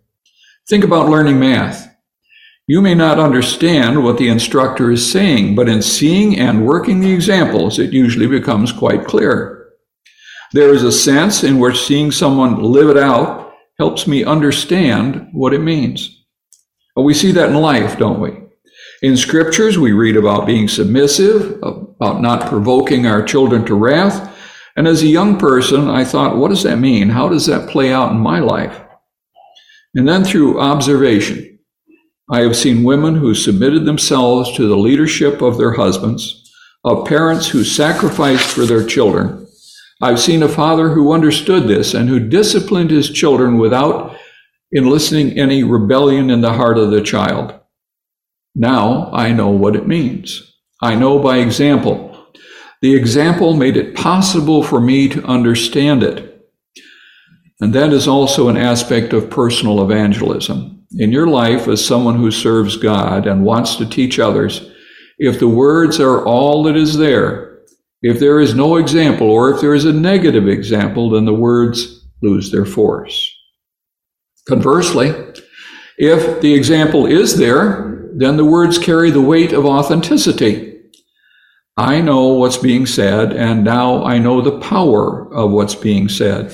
Think 0.67 0.83
about 0.83 1.09
learning 1.09 1.39
math. 1.39 1.89
You 2.67 2.81
may 2.81 2.95
not 2.95 3.19
understand 3.19 4.03
what 4.03 4.17
the 4.17 4.29
instructor 4.29 4.91
is 4.91 5.09
saying, 5.11 5.55
but 5.55 5.67
in 5.67 5.81
seeing 5.81 6.39
and 6.39 6.65
working 6.65 6.99
the 6.99 7.11
examples, 7.11 7.79
it 7.79 7.91
usually 7.91 8.27
becomes 8.27 8.71
quite 8.71 9.05
clear. 9.05 9.71
There 10.53 10.73
is 10.73 10.83
a 10.83 10.91
sense 10.91 11.43
in 11.43 11.59
which 11.59 11.81
seeing 11.81 12.11
someone 12.11 12.61
live 12.61 12.89
it 12.89 12.97
out 12.97 13.52
helps 13.79 14.07
me 14.07 14.23
understand 14.23 15.29
what 15.31 15.53
it 15.53 15.61
means. 15.61 16.23
Well, 16.95 17.05
we 17.05 17.13
see 17.13 17.31
that 17.31 17.49
in 17.49 17.55
life, 17.55 17.97
don't 17.97 18.19
we? 18.19 18.37
In 19.01 19.17
scriptures, 19.17 19.77
we 19.77 19.91
read 19.91 20.15
about 20.15 20.45
being 20.45 20.67
submissive, 20.67 21.59
about 21.61 22.21
not 22.21 22.47
provoking 22.47 23.05
our 23.05 23.23
children 23.23 23.65
to 23.65 23.75
wrath. 23.75 24.33
And 24.75 24.87
as 24.87 25.01
a 25.01 25.07
young 25.07 25.37
person, 25.37 25.89
I 25.89 26.03
thought, 26.05 26.37
what 26.37 26.49
does 26.49 26.63
that 26.63 26.77
mean? 26.77 27.09
How 27.09 27.27
does 27.27 27.45
that 27.47 27.69
play 27.69 27.91
out 27.91 28.11
in 28.11 28.17
my 28.17 28.39
life? 28.39 28.79
And 29.95 30.07
then 30.07 30.23
through 30.23 30.59
observation, 30.59 31.59
I 32.31 32.39
have 32.41 32.55
seen 32.55 32.83
women 32.83 33.15
who 33.15 33.35
submitted 33.35 33.85
themselves 33.85 34.55
to 34.55 34.67
the 34.67 34.77
leadership 34.77 35.41
of 35.41 35.57
their 35.57 35.73
husbands, 35.73 36.51
of 36.83 37.05
parents 37.05 37.47
who 37.49 37.63
sacrificed 37.63 38.49
for 38.49 38.65
their 38.65 38.85
children. 38.85 39.42
I've 40.03 40.19
seen 40.19 40.43
a 40.43 40.49
father 40.49 40.89
who 40.89 41.13
understood 41.13 41.69
this 41.69 41.93
and 41.93 42.09
who 42.09 42.19
disciplined 42.19 42.91
his 42.91 43.09
children 43.09 43.57
without 43.57 44.17
enlisting 44.73 45.39
any 45.39 45.63
rebellion 45.63 46.29
in 46.29 46.41
the 46.41 46.51
heart 46.51 46.77
of 46.77 46.91
the 46.91 47.01
child. 47.01 47.57
Now 48.53 49.09
I 49.13 49.31
know 49.31 49.47
what 49.47 49.77
it 49.77 49.87
means. 49.87 50.57
I 50.81 50.95
know 50.95 51.19
by 51.19 51.37
example. 51.37 52.27
The 52.81 52.93
example 52.93 53.55
made 53.55 53.77
it 53.77 53.95
possible 53.95 54.61
for 54.61 54.81
me 54.81 55.07
to 55.07 55.23
understand 55.23 56.03
it. 56.03 56.49
And 57.61 57.73
that 57.73 57.93
is 57.93 58.05
also 58.05 58.49
an 58.49 58.57
aspect 58.57 59.13
of 59.13 59.29
personal 59.29 59.81
evangelism 59.81 60.85
in 60.97 61.13
your 61.13 61.27
life 61.27 61.69
as 61.69 61.85
someone 61.85 62.17
who 62.17 62.29
serves 62.29 62.75
God 62.75 63.25
and 63.25 63.45
wants 63.45 63.77
to 63.77 63.85
teach 63.85 64.19
others, 64.19 64.69
if 65.17 65.39
the 65.39 65.47
words 65.47 66.01
are 66.01 66.25
all 66.25 66.63
that 66.63 66.75
is 66.75 66.97
there, 66.97 67.52
if 68.03 68.19
there 68.19 68.41
is 68.41 68.53
no 68.53 68.75
example, 68.75 69.31
or 69.31 69.49
if 69.49 69.61
there 69.61 69.73
is 69.73 69.85
a 69.85 69.93
negative 69.93 70.47
example, 70.47 71.09
then 71.09 71.23
the 71.23 71.33
words 71.33 72.05
lose 72.21 72.51
their 72.51 72.65
force. 72.65 73.33
Conversely, 74.47 75.13
if 75.97 76.41
the 76.41 76.53
example 76.53 77.05
is 77.05 77.37
there, 77.37 78.09
then 78.13 78.35
the 78.35 78.45
words 78.45 78.77
carry 78.77 79.09
the 79.09 79.21
weight 79.21 79.53
of 79.53 79.65
authenticity. 79.65 80.81
I 81.77 82.01
know 82.01 82.27
what's 82.33 82.57
being 82.57 82.85
said, 82.85 83.31
and 83.31 83.63
now 83.63 84.03
I 84.03 84.19
know 84.19 84.41
the 84.41 84.59
power 84.59 85.33
of 85.33 85.51
what's 85.51 85.75
being 85.75 86.09
said. 86.09 86.53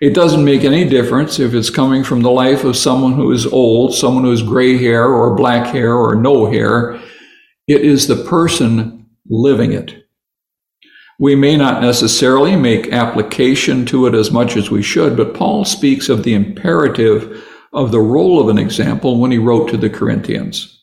It 0.00 0.12
doesn't 0.12 0.44
make 0.44 0.64
any 0.64 0.88
difference 0.88 1.38
if 1.38 1.54
it's 1.54 1.70
coming 1.70 2.02
from 2.02 2.22
the 2.22 2.30
life 2.32 2.64
of 2.64 2.76
someone 2.76 3.12
who 3.12 3.30
is 3.30 3.46
old, 3.46 3.94
someone 3.94 4.24
who 4.24 4.30
has 4.30 4.42
gray 4.42 4.76
hair 4.76 5.06
or 5.06 5.36
black 5.36 5.68
hair 5.68 5.94
or 5.94 6.16
no 6.16 6.50
hair. 6.50 7.00
It 7.68 7.82
is 7.82 8.08
the 8.08 8.24
person 8.24 9.06
living 9.28 9.72
it. 9.72 9.94
We 11.20 11.36
may 11.36 11.56
not 11.56 11.82
necessarily 11.82 12.56
make 12.56 12.92
application 12.92 13.86
to 13.86 14.06
it 14.06 14.14
as 14.14 14.32
much 14.32 14.56
as 14.56 14.70
we 14.70 14.82
should, 14.82 15.16
but 15.16 15.34
Paul 15.34 15.64
speaks 15.64 16.08
of 16.08 16.24
the 16.24 16.34
imperative 16.34 17.46
of 17.72 17.92
the 17.92 18.00
role 18.00 18.40
of 18.40 18.48
an 18.48 18.58
example 18.58 19.20
when 19.20 19.30
he 19.30 19.38
wrote 19.38 19.68
to 19.70 19.76
the 19.76 19.90
Corinthians. 19.90 20.82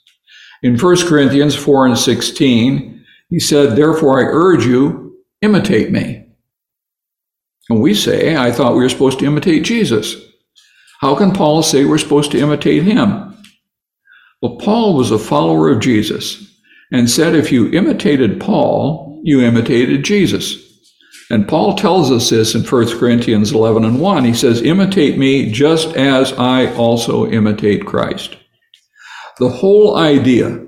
In 0.63 0.77
1 0.77 1.07
Corinthians 1.07 1.55
4 1.55 1.87
and 1.87 1.97
16, 1.97 3.05
he 3.29 3.39
said, 3.39 3.75
Therefore 3.75 4.21
I 4.21 4.31
urge 4.31 4.65
you, 4.65 5.17
imitate 5.41 5.91
me 5.91 6.27
and 7.69 7.81
we 7.81 7.93
say, 7.93 8.35
I 8.35 8.51
thought 8.51 8.75
we 8.75 8.81
were 8.81 8.89
supposed 8.89 9.19
to 9.19 9.25
imitate 9.25 9.63
Jesus. 9.63 10.15
How 10.99 11.15
can 11.15 11.31
Paul 11.31 11.63
say 11.63 11.85
we're 11.85 11.97
supposed 11.97 12.31
to 12.31 12.39
imitate 12.39 12.83
him? 12.83 13.35
Well, 14.41 14.57
Paul 14.57 14.95
was 14.95 15.11
a 15.11 15.19
follower 15.19 15.69
of 15.69 15.81
Jesus 15.81 16.59
and 16.91 17.09
said 17.09 17.35
if 17.35 17.51
you 17.51 17.71
imitated 17.71 18.39
Paul, 18.39 19.06
you 19.23 19.41
imitated 19.41 20.03
Jesus. 20.03 20.63
And 21.29 21.47
Paul 21.47 21.75
tells 21.75 22.09
us 22.11 22.29
this 22.29 22.55
in 22.55 22.63
1 22.63 22.97
Corinthians 22.99 23.51
11 23.51 23.83
and 23.83 23.99
1. 23.99 24.23
He 24.23 24.33
says, 24.33 24.61
Imitate 24.61 25.17
me 25.17 25.51
just 25.51 25.95
as 25.95 26.31
I 26.33 26.73
also 26.75 27.29
imitate 27.29 27.85
Christ. 27.85 28.37
The 29.39 29.49
whole 29.49 29.97
idea 29.97 30.65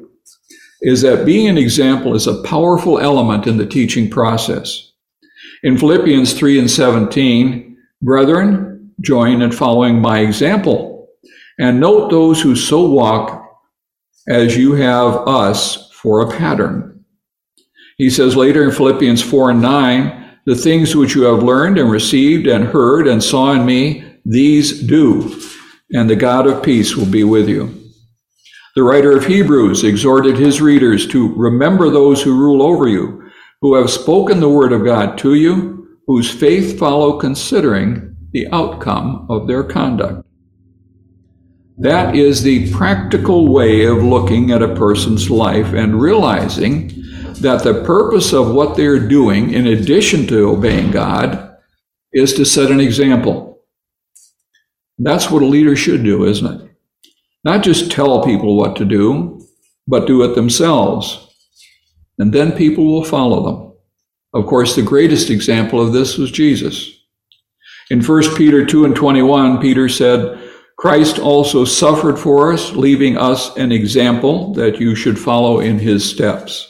is 0.81 1.01
that 1.01 1.25
being 1.25 1.47
an 1.47 1.57
example 1.57 2.15
is 2.15 2.27
a 2.27 2.41
powerful 2.43 2.99
element 2.99 3.47
in 3.47 3.57
the 3.57 3.65
teaching 3.65 4.09
process. 4.09 4.91
In 5.63 5.77
Philippians 5.77 6.33
3 6.33 6.59
and 6.59 6.71
17, 6.71 7.77
brethren, 8.01 8.93
join 9.01 9.41
in 9.41 9.51
following 9.51 10.01
my 10.01 10.19
example, 10.19 11.09
and 11.57 11.79
note 11.79 12.09
those 12.09 12.41
who 12.41 12.55
so 12.55 12.89
walk 12.89 13.45
as 14.27 14.55
you 14.55 14.73
have 14.73 15.27
us 15.27 15.91
for 15.91 16.21
a 16.21 16.31
pattern. 16.31 16.98
He 17.99 18.09
says 18.09 18.35
later 18.35 18.63
in 18.63 18.71
Philippians 18.71 19.21
4 19.21 19.51
and 19.51 19.61
9, 19.61 20.39
the 20.47 20.55
things 20.55 20.95
which 20.95 21.13
you 21.13 21.23
have 21.23 21.43
learned 21.43 21.77
and 21.77 21.91
received 21.91 22.47
and 22.47 22.63
heard 22.63 23.07
and 23.07 23.23
saw 23.23 23.51
in 23.51 23.63
me, 23.65 24.03
these 24.25 24.81
do, 24.81 25.39
and 25.91 26.09
the 26.09 26.15
God 26.15 26.47
of 26.47 26.63
peace 26.63 26.95
will 26.95 27.05
be 27.05 27.23
with 27.23 27.47
you. 27.47 27.75
The 28.75 28.83
writer 28.83 29.15
of 29.15 29.25
Hebrews 29.25 29.83
exhorted 29.83 30.37
his 30.37 30.61
readers 30.61 31.05
to 31.07 31.35
remember 31.35 31.91
those 31.91 32.23
who 32.23 32.39
rule 32.39 32.63
over 32.63 32.87
you 32.87 33.19
who 33.61 33.75
have 33.75 33.89
spoken 33.89 34.39
the 34.39 34.49
word 34.49 34.71
of 34.71 34.85
God 34.85 35.17
to 35.19 35.33
you, 35.33 35.97
whose 36.07 36.31
faith 36.31 36.79
follow 36.79 37.19
considering 37.19 38.15
the 38.31 38.47
outcome 38.51 39.27
of 39.29 39.47
their 39.47 39.63
conduct. 39.63 40.25
That 41.77 42.15
is 42.15 42.41
the 42.41 42.71
practical 42.71 43.51
way 43.51 43.85
of 43.85 44.03
looking 44.03 44.51
at 44.51 44.63
a 44.63 44.75
person's 44.75 45.29
life 45.29 45.73
and 45.73 46.01
realizing 46.01 46.89
that 47.41 47.63
the 47.63 47.83
purpose 47.83 48.33
of 48.33 48.51
what 48.51 48.75
they're 48.75 48.99
doing, 48.99 49.53
in 49.53 49.67
addition 49.67 50.27
to 50.27 50.49
obeying 50.49 50.91
God, 50.91 51.57
is 52.13 52.33
to 52.33 52.45
set 52.45 52.71
an 52.71 52.79
example. 52.79 53.61
That's 54.97 55.29
what 55.29 55.43
a 55.43 55.45
leader 55.45 55.75
should 55.75 56.03
do, 56.03 56.25
isn't 56.25 56.61
it? 56.61 56.69
Not 57.43 57.63
just 57.63 57.91
tell 57.91 58.23
people 58.23 58.57
what 58.57 58.75
to 58.77 58.85
do, 58.85 59.45
but 59.87 60.07
do 60.07 60.23
it 60.23 60.35
themselves 60.35 61.29
and 62.19 62.33
then 62.33 62.51
people 62.51 62.85
will 62.85 63.03
follow 63.03 63.43
them. 63.43 63.73
Of 64.33 64.45
course, 64.45 64.75
the 64.75 64.83
greatest 64.83 65.31
example 65.31 65.81
of 65.81 65.93
this 65.93 66.17
was 66.17 66.29
Jesus. 66.29 66.91
In 67.89 68.03
1 68.03 68.35
Peter 68.35 68.65
2 68.65 68.85
and 68.85 68.95
21, 68.95 69.59
Peter 69.59 69.89
said, 69.89 70.37
Christ 70.77 71.17
also 71.17 71.65
suffered 71.65 72.19
for 72.19 72.53
us, 72.53 72.73
leaving 72.73 73.17
us 73.17 73.55
an 73.57 73.71
example 73.71 74.53
that 74.53 74.79
you 74.79 74.95
should 74.95 75.17
follow 75.17 75.59
in 75.59 75.79
his 75.79 76.07
steps. 76.07 76.67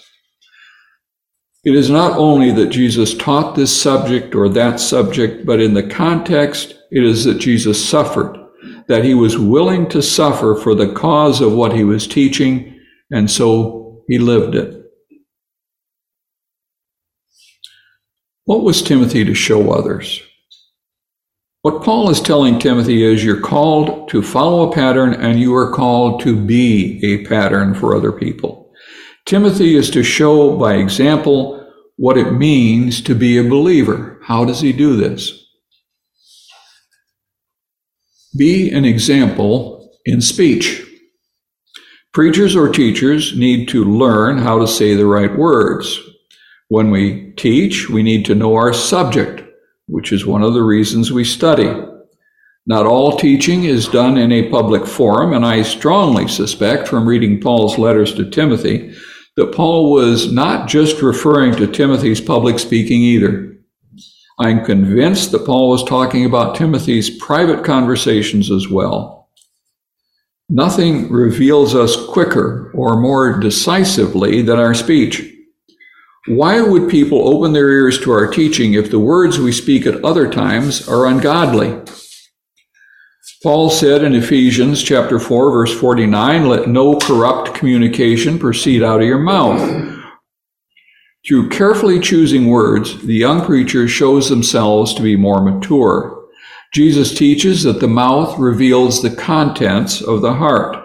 It 1.66 1.76
is 1.76 1.90
not 1.90 2.18
only 2.18 2.52
that 2.52 2.70
Jesus 2.70 3.14
taught 3.14 3.56
this 3.56 3.82
subject 3.82 4.34
or 4.34 4.48
that 4.50 4.80
subject, 4.80 5.46
but 5.46 5.60
in 5.60 5.74
the 5.74 5.84
context, 5.84 6.74
it 6.90 7.04
is 7.04 7.26
that 7.26 7.40
Jesus 7.40 7.88
suffered, 7.88 8.38
that 8.88 9.04
he 9.04 9.14
was 9.14 9.38
willing 9.38 9.90
to 9.90 10.02
suffer 10.02 10.56
for 10.56 10.74
the 10.74 10.94
cause 10.94 11.42
of 11.42 11.54
what 11.54 11.74
he 11.74 11.84
was 11.84 12.08
teaching, 12.08 12.80
and 13.12 13.30
so 13.30 14.04
he 14.08 14.18
lived 14.18 14.56
it. 14.56 14.80
What 18.46 18.64
was 18.64 18.82
Timothy 18.82 19.26
to 19.26 19.36
show 19.36 19.72
others? 19.72 20.22
What 21.62 21.84
Paul 21.84 22.10
is 22.10 22.22
telling 22.22 22.58
Timothy 22.58 23.04
is 23.04 23.24
you're 23.24 23.42
called 23.42 24.10
to 24.10 24.24
follow 24.24 24.72
a 24.72 24.74
pattern 24.74 25.14
and 25.14 25.40
you 25.40 25.54
are 25.56 25.74
called 25.74 26.22
to 26.22 26.36
be 26.36 27.04
a 27.04 27.26
pattern 27.28 27.74
for 27.74 27.94
other 27.94 28.14
people. 28.14 28.69
Timothy 29.26 29.76
is 29.76 29.90
to 29.92 30.04
show 30.04 30.58
by 30.58 30.76
example 30.76 31.60
what 31.98 32.18
it 32.18 32.32
means 32.32 33.02
to 33.02 33.14
be 33.14 33.38
a 33.38 33.44
believer. 33.44 34.20
How 34.24 34.46
does 34.46 34.62
he 34.62 34.72
do 34.72 34.96
this? 34.96 35.46
Be 38.38 38.72
an 38.72 38.86
example 38.86 39.92
in 40.06 40.22
speech. 40.22 40.86
Preachers 42.14 42.56
or 42.56 42.70
teachers 42.70 43.38
need 43.38 43.68
to 43.70 43.84
learn 43.84 44.38
how 44.38 44.60
to 44.60 44.68
say 44.68 44.96
the 44.96 45.06
right 45.06 45.38
words. 45.38 46.00
When 46.70 46.90
we 46.90 47.34
teach, 47.38 47.90
we 47.90 48.02
need 48.04 48.26
to 48.26 48.36
know 48.36 48.56
our 48.56 48.74
subject, 48.74 49.44
which 49.88 50.12
is 50.12 50.26
one 50.26 50.44
of 50.44 50.54
the 50.54 50.64
reasons 50.64 51.12
we 51.12 51.24
study. 51.24 51.70
Not 52.66 52.86
all 52.86 53.18
teaching 53.18 53.64
is 53.64 53.88
done 53.88 54.18
in 54.18 54.32
a 54.32 54.50
public 54.50 54.86
forum, 54.86 55.34
and 55.34 55.46
I 55.46 55.64
strongly 55.64 56.28
suspect 56.28 56.88
from 56.88 57.08
reading 57.08 57.42
Paul's 57.42 57.78
letters 57.78 58.14
to 58.14 58.30
Timothy 58.30 58.96
that 59.40 59.54
Paul 59.54 59.92
was 59.92 60.32
not 60.32 60.68
just 60.68 61.02
referring 61.02 61.56
to 61.56 61.66
Timothy's 61.66 62.20
public 62.20 62.60
speaking 62.60 63.02
either. 63.02 63.58
I'm 64.38 64.66
convinced 64.66 65.32
that 65.32 65.46
Paul 65.46 65.70
was 65.70 65.84
talking 65.86 66.26
about 66.26 66.56
Timothy's 66.56 67.10
private 67.10 67.64
conversations 67.64 68.52
as 68.52 68.68
well. 68.68 69.30
Nothing 70.50 71.10
reveals 71.10 71.74
us 71.74 71.96
quicker 72.08 72.70
or 72.76 73.00
more 73.00 73.40
decisively 73.40 74.42
than 74.42 74.60
our 74.60 74.74
speech. 74.74 75.24
Why 76.28 76.62
would 76.62 76.90
people 76.90 77.34
open 77.34 77.54
their 77.54 77.70
ears 77.70 77.98
to 78.02 78.12
our 78.12 78.28
teaching 78.28 78.74
if 78.74 78.92
the 78.92 79.00
words 79.00 79.40
we 79.40 79.54
speak 79.54 79.86
at 79.86 80.04
other 80.04 80.30
times 80.30 80.86
are 80.88 81.08
ungodly? 81.08 81.80
Paul 83.42 83.70
said 83.70 84.04
in 84.04 84.16
Ephesians 84.16 84.84
chapter 84.84 85.18
4 85.18 85.52
verse 85.52 85.74
49, 85.80 86.50
let 86.50 86.68
no 86.68 86.98
corrupt 86.98 87.56
communication 87.56 88.38
proceed 88.38 88.84
out 88.84 89.00
of 89.00 89.08
your 89.08 89.20
mouth. 89.20 89.98
Through 91.26 91.48
carefully 91.48 92.02
choosing 92.02 92.48
words, 92.48 93.02
the 93.02 93.14
young 93.14 93.46
preacher 93.46 93.88
shows 93.88 94.28
themselves 94.28 94.94
to 94.94 95.02
be 95.02 95.16
more 95.16 95.42
mature. 95.42 96.28
Jesus 96.74 97.18
teaches 97.18 97.64
that 97.64 97.80
the 97.80 97.88
mouth 97.88 98.38
reveals 98.38 99.02
the 99.02 99.16
contents 99.16 100.02
of 100.02 100.22
the 100.22 100.34
heart. 100.34 100.76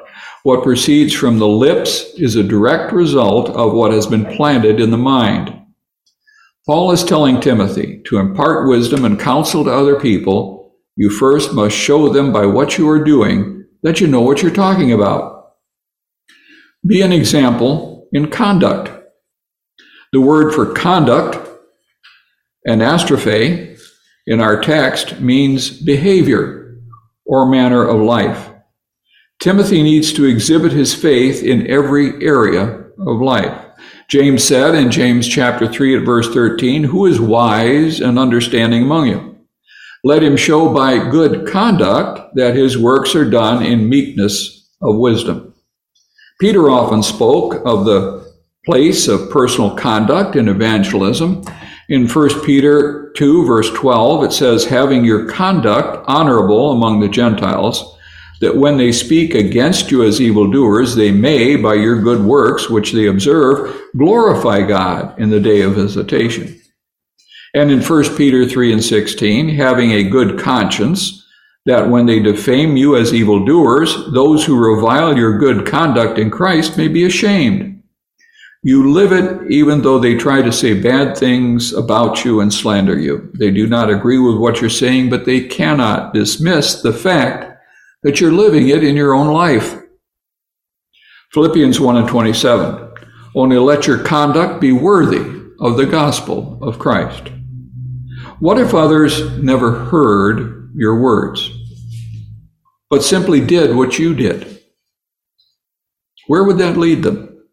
What 0.45 0.63
proceeds 0.63 1.13
from 1.13 1.41
the 1.41 1.49
lips 1.49 2.05
is 2.17 2.37
a 2.37 2.45
direct 2.45 2.93
result 2.93 3.51
of 3.51 3.73
what 3.73 3.91
has 3.91 4.07
been 4.07 4.27
planted 4.27 4.79
in 4.79 4.93
the 4.93 4.97
mind. 4.97 5.61
Paul 6.67 6.93
is 6.93 7.03
telling 7.03 7.41
Timothy 7.41 8.01
to 8.07 8.19
impart 8.19 8.69
wisdom 8.69 9.05
and 9.05 9.19
counsel 9.19 9.65
to 9.65 9.73
other 9.73 9.99
people 9.99 10.64
you 10.97 11.11
first 11.11 11.53
must 11.53 11.77
show 11.77 12.09
them 12.09 12.33
by 12.33 12.47
what 12.47 12.79
you 12.79 12.89
are 12.89 13.03
doing 13.03 13.67
that 13.83 14.01
you 14.01 14.07
know 14.07 14.21
what 14.23 14.43
you're 14.43 14.51
talking 14.51 14.93
about. 14.93 15.55
Be 16.87 17.03
an 17.03 17.13
example 17.13 18.09
in 18.13 18.31
conduct. 18.31 18.91
The 20.13 20.21
word 20.21 20.55
for 20.55 20.73
conduct, 20.73 21.49
anastrophe, 22.67 23.77
in 24.27 24.41
our 24.41 24.61
text 24.61 25.21
means 25.21 25.71
behavior 25.71 26.79
or 27.27 27.51
manner 27.51 27.85
of 27.85 28.01
life. 28.01 28.51
Timothy 29.41 29.83
needs 29.83 30.13
to 30.15 30.25
exhibit 30.25 30.73
his 30.73 30.95
faith 30.95 31.43
in 31.43 31.67
every 31.67 32.25
area 32.25 32.85
of 32.99 33.21
life. 33.21 33.61
James 34.09 34.45
said 34.45 34.75
in 34.75 34.91
James 34.91 35.27
chapter 35.27 35.67
3 35.67 35.99
at 35.99 36.05
verse 36.05 36.33
13, 36.33 36.85
Who 36.85 37.07
is 37.07 37.21
wise 37.21 38.01
and 38.01 38.19
understanding 38.19 38.85
among 38.85 39.09
you? 39.09 39.34
Let 40.07 40.23
him 40.23 40.37
show 40.37 40.73
by 40.73 41.11
good 41.11 41.49
conduct 41.49 42.35
that 42.35 42.55
his 42.55 42.77
works 42.77 43.15
are 43.15 43.29
done 43.29 43.65
in 43.65 43.89
meekness 43.89 44.69
of 44.83 44.99
wisdom. 44.99 45.55
Peter 46.39 46.69
often 46.69 47.03
spoke 47.03 47.63
of 47.65 47.87
the 47.87 48.31
place 48.67 49.09
of 49.09 49.31
personal 49.31 49.75
conduct 49.75 50.37
in 50.37 50.49
evangelism. 50.49 51.43
In 51.89 52.07
1 52.07 52.45
Peter 52.45 53.13
2, 53.17 53.47
verse 53.47 53.71
12, 53.71 54.25
it 54.25 54.33
says, 54.33 54.67
Having 54.67 55.07
your 55.07 55.27
conduct 55.27 56.05
honorable 56.07 56.73
among 56.73 57.01
the 57.01 57.09
Gentiles, 57.09 57.97
that 58.43 58.59
when 58.59 58.77
they 58.77 58.93
speak 58.93 59.35
against 59.35 59.91
you 59.91 60.03
as 60.03 60.21
evildoers, 60.21 60.95
they 60.95 61.13
may, 61.13 61.57
by 61.57 61.75
your 61.75 62.03
good 62.03 62.23
works 62.23 62.69
which 62.69 62.93
they 62.93 63.07
observe, 63.07 63.75
glorify 63.97 64.67
God 64.67 65.19
in 65.19 65.31
the 65.31 65.41
day 65.41 65.63
of 65.63 65.77
visitation. 65.77 66.61
And 67.55 67.71
in 67.71 67.83
1 67.83 68.17
Peter 68.17 68.47
3 68.47 68.73
and 68.73 68.85
16, 68.85 69.49
having 69.49 69.93
a 69.93 70.11
good 70.11 70.39
conscience, 70.41 71.25
that 71.67 71.89
when 71.89 72.05
they 72.05 72.21
defame 72.21 72.77
you 72.77 72.97
as 72.97 73.15
evildoers, 73.15 73.95
those 74.13 74.45
who 74.45 74.59
revile 74.59 75.17
your 75.17 75.39
good 75.39 75.67
conduct 75.67 76.19
in 76.19 76.31
Christ 76.31 76.77
may 76.77 76.89
be 76.89 77.05
ashamed. 77.05 77.83
You 78.63 78.93
live 78.93 79.13
it 79.13 79.51
even 79.51 79.83
though 79.83 79.99
they 79.99 80.17
try 80.17 80.43
to 80.43 80.53
say 80.53 80.81
bad 80.81 81.17
things 81.17 81.73
about 81.73 82.25
you 82.25 82.41
and 82.41 82.53
slander 82.53 82.99
you. 82.99 83.31
They 83.39 83.51
do 83.51 83.67
not 83.67 83.91
agree 83.91 84.19
with 84.19 84.37
what 84.37 84.61
you're 84.61 84.71
saying, 84.71 85.11
but 85.11 85.25
they 85.25 85.43
cannot 85.43 86.15
dismiss 86.15 86.83
the 86.83 86.93
fact 86.93 87.63
that 88.03 88.21
you're 88.21 88.33
living 88.33 88.69
it 88.69 88.83
in 88.83 88.97
your 88.97 89.15
own 89.15 89.29
life. 89.29 89.81
Philippians 91.33 91.79
1 91.79 91.97
and 91.97 92.09
27. 92.09 92.93
Only 93.35 93.59
let 93.59 93.87
your 93.87 94.03
conduct 94.03 94.61
be 94.61 94.73
worthy 94.73 95.43
of 95.61 95.77
the 95.77 95.87
gospel 95.87 96.59
of 96.63 96.79
Christ. 96.79 97.31
What 98.41 98.59
if 98.59 98.75
others 98.75 99.39
never 99.39 99.73
heard 99.87 100.73
your 100.75 101.01
words, 101.01 101.51
but 102.91 103.03
simply 103.05 103.41
did 103.41 103.77
what 103.77 103.99
you 103.99 104.15
did? 104.15 104.61
Where 106.27 106.43
would 106.43 106.59
that 106.59 106.77
lead 106.77 107.03
them? 107.03 107.45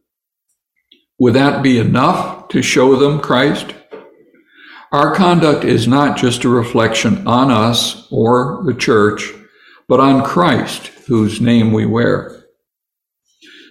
Would 1.20 1.36
that 1.36 1.62
be 1.62 1.78
enough 1.78 2.48
to 2.50 2.62
show 2.62 2.96
them 2.96 3.20
Christ? 3.20 3.76
Our 4.92 5.14
conduct 5.14 5.64
is 5.64 5.88
not 5.88 6.18
just 6.18 6.44
a 6.44 6.50
reflection 6.50 7.28
on 7.28 7.52
us 7.52 8.08
or 8.12 8.64
the 8.66 8.74
church, 8.74 9.32
but 9.88 10.00
on 10.00 10.24
Christ, 10.24 10.88
whose 11.08 11.40
name 11.40 11.72
we 11.72 11.86
wear. 11.86 12.44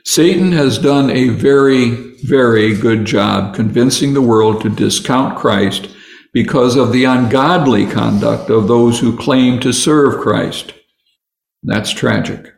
Satan 0.05 0.53
has 0.53 0.79
done 0.79 1.11
a 1.11 1.29
very, 1.29 1.91
very 2.23 2.75
good 2.75 3.05
job 3.05 3.55
convincing 3.55 4.15
the 4.15 4.23
world 4.23 4.63
to 4.63 4.71
discount 4.71 5.37
Christ 5.37 5.89
because 6.33 6.77
of 6.77 6.93
the 6.93 7.05
ungodly 7.05 7.87
conduct 7.87 8.51
of 8.51 8.69
those 8.69 9.01
who 9.01 9.17
claim 9.17 9.59
to 9.61 9.73
serve 9.73 10.21
Christ. 10.21 10.75
That's 11.63 11.91
tragic. 11.91 12.53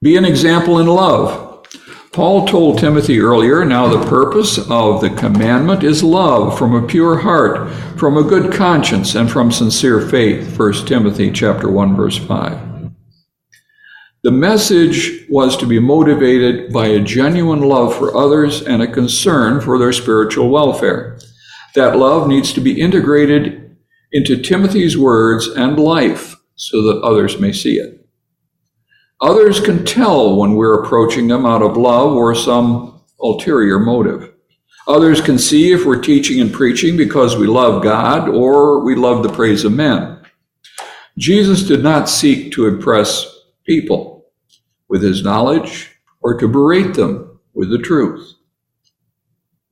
Be 0.00 0.16
an 0.16 0.24
example 0.24 0.78
in 0.78 0.86
love. 0.86 1.66
Paul 2.12 2.46
told 2.46 2.78
Timothy 2.78 3.20
earlier, 3.20 3.64
now 3.64 3.88
the 3.88 4.06
purpose 4.06 4.58
of 4.58 5.00
the 5.00 5.08
commandment 5.10 5.82
is 5.82 6.02
love 6.02 6.58
from 6.58 6.74
a 6.74 6.86
pure 6.86 7.18
heart, 7.18 7.70
from 7.96 8.18
a 8.18 8.22
good 8.22 8.52
conscience, 8.52 9.14
and 9.14 9.30
from 9.30 9.50
sincere 9.50 10.06
faith. 10.08 10.58
1 10.58 10.86
Timothy 10.86 11.30
chapter 11.30 11.70
1 11.70 11.96
verse 11.96 12.18
5. 12.18 12.72
The 14.24 14.30
message 14.30 15.26
was 15.30 15.56
to 15.56 15.66
be 15.66 15.78
motivated 15.78 16.72
by 16.72 16.88
a 16.88 17.00
genuine 17.00 17.62
love 17.62 17.96
for 17.96 18.16
others 18.16 18.62
and 18.62 18.82
a 18.82 18.92
concern 18.92 19.60
for 19.60 19.78
their 19.78 19.92
spiritual 19.92 20.50
welfare. 20.50 21.18
That 21.74 21.96
love 21.96 22.28
needs 22.28 22.52
to 22.52 22.60
be 22.60 22.80
integrated 22.80 23.76
into 24.12 24.36
Timothy's 24.36 24.96
words 24.96 25.46
and 25.48 25.78
life 25.78 26.36
so 26.54 26.82
that 26.82 27.00
others 27.02 27.40
may 27.40 27.52
see 27.52 27.78
it. 27.78 28.06
Others 29.22 29.60
can 29.60 29.84
tell 29.84 30.36
when 30.36 30.54
we're 30.54 30.82
approaching 30.82 31.28
them 31.28 31.46
out 31.46 31.62
of 31.62 31.76
love 31.76 32.12
or 32.14 32.34
some 32.34 33.00
ulterior 33.20 33.78
motive. 33.78 34.32
Others 34.88 35.20
can 35.20 35.38
see 35.38 35.72
if 35.72 35.86
we're 35.86 36.00
teaching 36.00 36.40
and 36.40 36.52
preaching 36.52 36.96
because 36.96 37.36
we 37.36 37.46
love 37.46 37.82
God 37.82 38.28
or 38.28 38.84
we 38.84 38.96
love 38.96 39.22
the 39.22 39.32
praise 39.32 39.64
of 39.64 39.72
men. 39.72 40.18
Jesus 41.16 41.62
did 41.62 41.82
not 41.82 42.08
seek 42.08 42.52
to 42.52 42.66
impress 42.66 43.26
people 43.64 44.26
with 44.88 45.02
his 45.02 45.22
knowledge 45.22 45.92
or 46.20 46.36
to 46.36 46.48
berate 46.48 46.94
them 46.94 47.40
with 47.54 47.70
the 47.70 47.78
truth. 47.78 48.34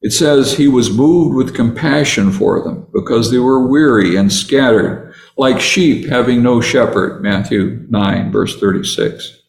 It 0.02 0.12
says 0.12 0.56
he 0.56 0.66
was 0.66 0.90
moved 0.90 1.34
with 1.34 1.54
compassion 1.54 2.32
for 2.32 2.62
them 2.62 2.86
because 2.92 3.30
they 3.30 3.38
were 3.38 3.68
weary 3.68 4.16
and 4.16 4.32
scattered, 4.32 5.14
like 5.36 5.60
sheep 5.60 6.08
having 6.08 6.42
no 6.42 6.60
shepherd. 6.60 7.22
Matthew 7.22 7.86
9, 7.90 8.32
verse 8.32 8.58
36. 8.58 9.42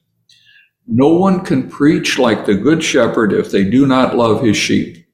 No 0.88 1.08
one 1.14 1.46
can 1.46 1.70
preach 1.70 2.20
like 2.20 2.46
the 2.46 2.56
good 2.56 2.84
shepherd 2.84 3.32
if 3.32 3.50
they 3.50 3.64
do 3.64 3.86
not 3.86 4.18
love 4.18 4.44
his 4.44 4.58
sheep. 4.58 5.06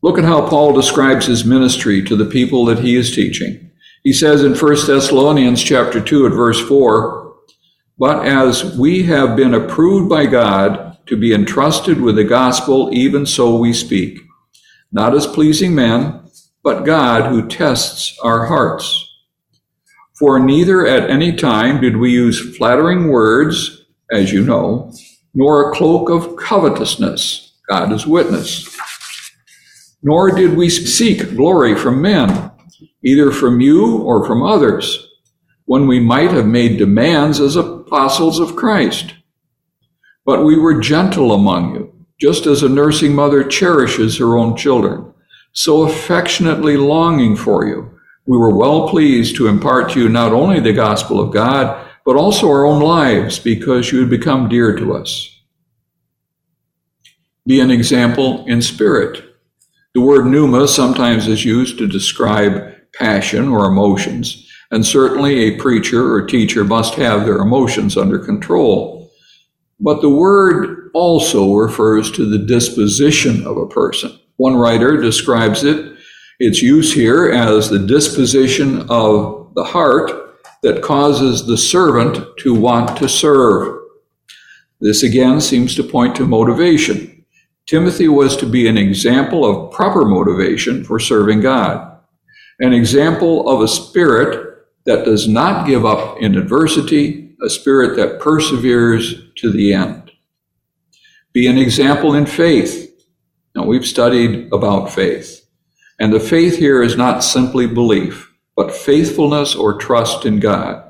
Look 0.00 0.18
at 0.18 0.24
how 0.24 0.48
Paul 0.48 0.72
describes 0.72 1.26
his 1.26 1.44
ministry 1.44 2.02
to 2.04 2.16
the 2.16 2.24
people 2.24 2.64
that 2.66 2.78
he 2.78 2.96
is 2.96 3.14
teaching. 3.14 3.70
He 4.04 4.12
says 4.12 4.42
in 4.42 4.54
1 4.54 4.86
Thessalonians 4.86 5.62
chapter 5.62 6.00
2 6.00 6.26
at 6.26 6.32
verse 6.32 6.60
4, 6.66 7.34
But 7.98 8.26
as 8.26 8.78
we 8.78 9.02
have 9.02 9.36
been 9.36 9.52
approved 9.52 10.08
by 10.08 10.26
God 10.26 10.95
to 11.06 11.16
be 11.16 11.32
entrusted 11.32 12.00
with 12.00 12.16
the 12.16 12.24
gospel, 12.24 12.90
even 12.92 13.26
so 13.26 13.56
we 13.56 13.72
speak, 13.72 14.20
not 14.92 15.14
as 15.14 15.26
pleasing 15.26 15.74
men, 15.74 16.22
but 16.62 16.84
God 16.84 17.30
who 17.30 17.48
tests 17.48 18.18
our 18.22 18.46
hearts. 18.46 19.02
For 20.18 20.38
neither 20.38 20.86
at 20.86 21.10
any 21.10 21.32
time 21.32 21.80
did 21.80 21.96
we 21.96 22.10
use 22.10 22.56
flattering 22.56 23.08
words, 23.08 23.84
as 24.10 24.32
you 24.32 24.44
know, 24.44 24.92
nor 25.34 25.70
a 25.70 25.74
cloak 25.74 26.08
of 26.08 26.36
covetousness, 26.36 27.58
God 27.68 27.92
is 27.92 28.06
witness. 28.06 28.74
Nor 30.02 30.30
did 30.30 30.56
we 30.56 30.70
seek 30.70 31.36
glory 31.36 31.74
from 31.74 32.00
men, 32.00 32.50
either 33.04 33.30
from 33.30 33.60
you 33.60 33.98
or 33.98 34.26
from 34.26 34.42
others, 34.42 35.06
when 35.66 35.86
we 35.86 36.00
might 36.00 36.30
have 36.30 36.46
made 36.46 36.78
demands 36.78 37.40
as 37.40 37.56
apostles 37.56 38.38
of 38.38 38.56
Christ. 38.56 39.14
But 40.26 40.44
we 40.44 40.58
were 40.58 40.80
gentle 40.80 41.32
among 41.32 41.76
you, 41.76 41.94
just 42.20 42.46
as 42.46 42.62
a 42.62 42.68
nursing 42.68 43.14
mother 43.14 43.44
cherishes 43.44 44.18
her 44.18 44.36
own 44.36 44.56
children, 44.56 45.14
so 45.52 45.82
affectionately 45.82 46.76
longing 46.76 47.36
for 47.36 47.64
you. 47.64 47.90
We 48.26 48.36
were 48.36 48.54
well 48.54 48.88
pleased 48.88 49.36
to 49.36 49.46
impart 49.46 49.92
to 49.92 50.00
you 50.00 50.08
not 50.08 50.32
only 50.32 50.58
the 50.58 50.72
gospel 50.72 51.20
of 51.20 51.32
God, 51.32 51.86
but 52.04 52.16
also 52.16 52.48
our 52.48 52.66
own 52.66 52.82
lives, 52.82 53.38
because 53.38 53.92
you 53.92 54.00
had 54.00 54.10
become 54.10 54.48
dear 54.48 54.74
to 54.76 54.94
us. 54.94 55.32
Be 57.46 57.60
an 57.60 57.70
example 57.70 58.44
in 58.46 58.60
spirit. 58.62 59.22
The 59.94 60.00
word 60.00 60.26
pneuma 60.26 60.66
sometimes 60.66 61.28
is 61.28 61.44
used 61.44 61.78
to 61.78 61.86
describe 61.86 62.74
passion 62.98 63.48
or 63.48 63.66
emotions, 63.66 64.50
and 64.72 64.84
certainly 64.84 65.36
a 65.36 65.56
preacher 65.56 66.12
or 66.12 66.26
teacher 66.26 66.64
must 66.64 66.94
have 66.94 67.24
their 67.24 67.38
emotions 67.38 67.96
under 67.96 68.18
control. 68.18 68.95
But 69.80 70.00
the 70.00 70.10
word 70.10 70.90
also 70.94 71.54
refers 71.54 72.10
to 72.12 72.28
the 72.28 72.38
disposition 72.38 73.46
of 73.46 73.56
a 73.56 73.66
person. 73.66 74.18
One 74.36 74.56
writer 74.56 75.00
describes 75.00 75.64
it, 75.64 75.96
its 76.38 76.62
use 76.62 76.92
here 76.92 77.30
as 77.30 77.68
the 77.68 77.78
disposition 77.78 78.86
of 78.90 79.52
the 79.54 79.64
heart 79.64 80.10
that 80.62 80.82
causes 80.82 81.46
the 81.46 81.56
servant 81.56 82.18
to 82.38 82.54
want 82.54 82.96
to 82.98 83.08
serve. 83.08 83.78
This 84.80 85.02
again 85.02 85.40
seems 85.40 85.74
to 85.76 85.82
point 85.82 86.16
to 86.16 86.26
motivation. 86.26 87.24
Timothy 87.66 88.08
was 88.08 88.36
to 88.36 88.46
be 88.46 88.68
an 88.68 88.78
example 88.78 89.44
of 89.44 89.72
proper 89.72 90.04
motivation 90.04 90.84
for 90.84 91.00
serving 91.00 91.40
God, 91.40 91.98
an 92.60 92.72
example 92.72 93.48
of 93.48 93.60
a 93.60 93.68
spirit 93.68 94.66
that 94.84 95.04
does 95.04 95.26
not 95.26 95.66
give 95.66 95.84
up 95.84 96.20
in 96.20 96.36
adversity, 96.36 97.25
a 97.42 97.50
spirit 97.50 97.96
that 97.96 98.20
perseveres 98.20 99.14
to 99.36 99.50
the 99.50 99.72
end. 99.72 100.10
Be 101.32 101.46
an 101.46 101.58
example 101.58 102.14
in 102.14 102.26
faith. 102.26 102.82
Now, 103.54 103.64
we've 103.64 103.86
studied 103.86 104.52
about 104.52 104.92
faith, 104.92 105.46
and 105.98 106.12
the 106.12 106.20
faith 106.20 106.56
here 106.58 106.82
is 106.82 106.96
not 106.96 107.24
simply 107.24 107.66
belief, 107.66 108.32
but 108.54 108.72
faithfulness 108.72 109.54
or 109.54 109.78
trust 109.78 110.24
in 110.24 110.40
God. 110.40 110.82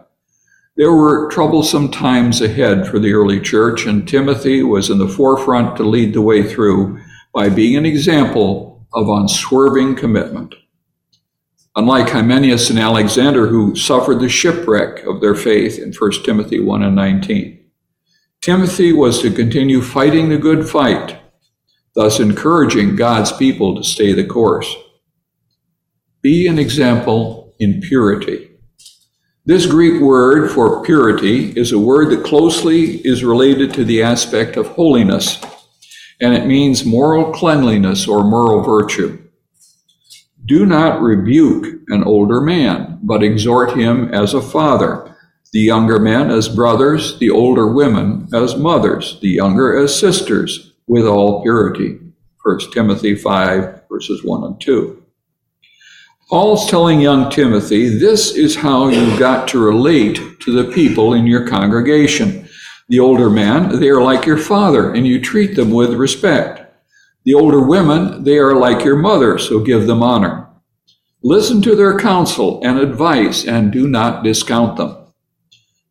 There 0.77 0.93
were 0.93 1.31
troublesome 1.31 1.91
times 1.91 2.43
ahead 2.43 2.87
for 2.87 2.99
the 2.99 3.13
early 3.13 3.41
church, 3.41 3.87
and 3.87 4.07
Timothy 4.07 4.63
was 4.63 4.91
in 4.91 4.99
the 4.99 5.09
forefront 5.09 5.77
to 5.77 5.83
lead 5.83 6.13
the 6.13 6.23
way 6.23 6.43
through 6.43 7.01
by 7.33 7.49
being 7.49 7.77
an 7.77 7.87
example 7.87 8.87
of 8.93 9.09
unswerving 9.09 9.97
commitment. 9.97 10.55
Unlike 11.77 12.09
Hymenaeus 12.09 12.71
and 12.71 12.79
Alexander, 12.79 13.49
who 13.49 13.77
suffered 13.77 14.19
the 14.19 14.31
shipwreck 14.31 15.05
of 15.05 15.21
their 15.21 15.35
faith 15.35 15.79
in 15.79 15.93
1 15.93 16.11
Timothy 16.25 16.59
1 16.59 16.83
and 16.83 16.97
19, 16.97 17.67
Timothy 18.41 18.95
was 18.95 19.21
to 19.21 19.31
continue 19.31 19.83
fighting 19.83 20.31
the 20.31 20.39
good 20.39 20.67
fight, 20.67 21.19
thus 21.95 22.19
encouraging 22.19 22.97
God's 22.97 23.31
people 23.31 23.77
to 23.77 23.85
stay 23.85 24.15
the 24.15 24.25
course. 24.25 24.75
Be 26.23 26.47
an 26.47 26.59
example 26.59 27.55
in 27.59 27.83
purity. 27.83 28.53
This 29.45 29.67
Greek 29.67 30.01
word 30.01 30.51
for 30.51 30.83
purity 30.83 31.51
is 31.51 31.73
a 31.73 31.79
word 31.79 32.11
that 32.11 32.25
closely 32.25 33.07
is 33.07 33.23
related 33.23 33.75
to 33.75 33.85
the 33.85 34.03
aspect 34.03 34.57
of 34.57 34.67
holiness, 34.69 35.39
and 36.23 36.33
it 36.33 36.47
means 36.47 36.87
moral 36.87 37.35
cleanliness 37.35 38.09
or 38.09 38.25
moral 38.25 38.63
virtue. 38.63 39.26
Do 40.47 40.65
not 40.65 41.01
rebuke 41.01 41.81
an 41.89 42.05
older 42.05 42.41
man, 42.41 43.01
but 43.03 43.25
exhort 43.25 43.77
him 43.77 44.15
as 44.15 44.33
a 44.33 44.41
father, 44.41 45.17
the 45.53 45.59
younger 45.61 45.99
men 45.99 46.31
as 46.31 46.49
brothers, 46.49 47.19
the 47.19 47.31
older 47.31 47.67
women 47.67 48.29
as 48.33 48.57
mothers, 48.57 49.19
the 49.21 49.29
younger 49.29 49.77
as 49.77 49.99
sisters, 49.99 50.73
with 50.87 51.05
all 51.05 51.43
purity. 51.43 51.99
1 52.45 52.61
Timothy 52.73 53.17
5, 53.17 53.83
verses 53.91 54.23
1 54.23 54.45
and 54.45 54.61
2. 54.61 55.03
Paul's 56.29 56.71
telling 56.71 57.01
young 57.01 57.29
Timothy, 57.29 57.89
this 57.89 58.37
is 58.37 58.55
how 58.55 58.87
you've 58.87 59.19
got 59.19 59.49
to 59.49 59.59
relate 59.59 60.21
to 60.41 60.53
the 60.53 60.73
people 60.73 61.15
in 61.15 61.27
your 61.27 61.49
congregation. 61.49 62.49
The 62.89 63.01
older 63.01 63.31
men, 63.31 63.81
they 63.81 63.89
are 63.89 64.03
like 64.03 64.27
your 64.27 64.39
father, 64.39 64.93
and 64.93 65.07
you 65.07 65.21
treat 65.21 65.57
them 65.57 65.71
with 65.73 65.95
respect. 65.95 66.66
The 67.27 67.35
older 67.35 67.61
women, 67.61 68.23
they 68.23 68.39
are 68.39 68.55
like 68.55 68.85
your 68.85 68.95
mother, 68.97 69.37
so 69.37 69.59
give 69.59 69.89
them 69.89 70.01
honor. 70.01 70.49
Listen 71.25 71.61
to 71.63 71.75
their 71.75 71.99
counsel 71.99 72.61
and 72.63 72.79
advice, 72.79 73.45
and 73.45 73.73
do 73.73 73.89
not 73.89 74.23
discount 74.23 74.77
them. 74.77 74.97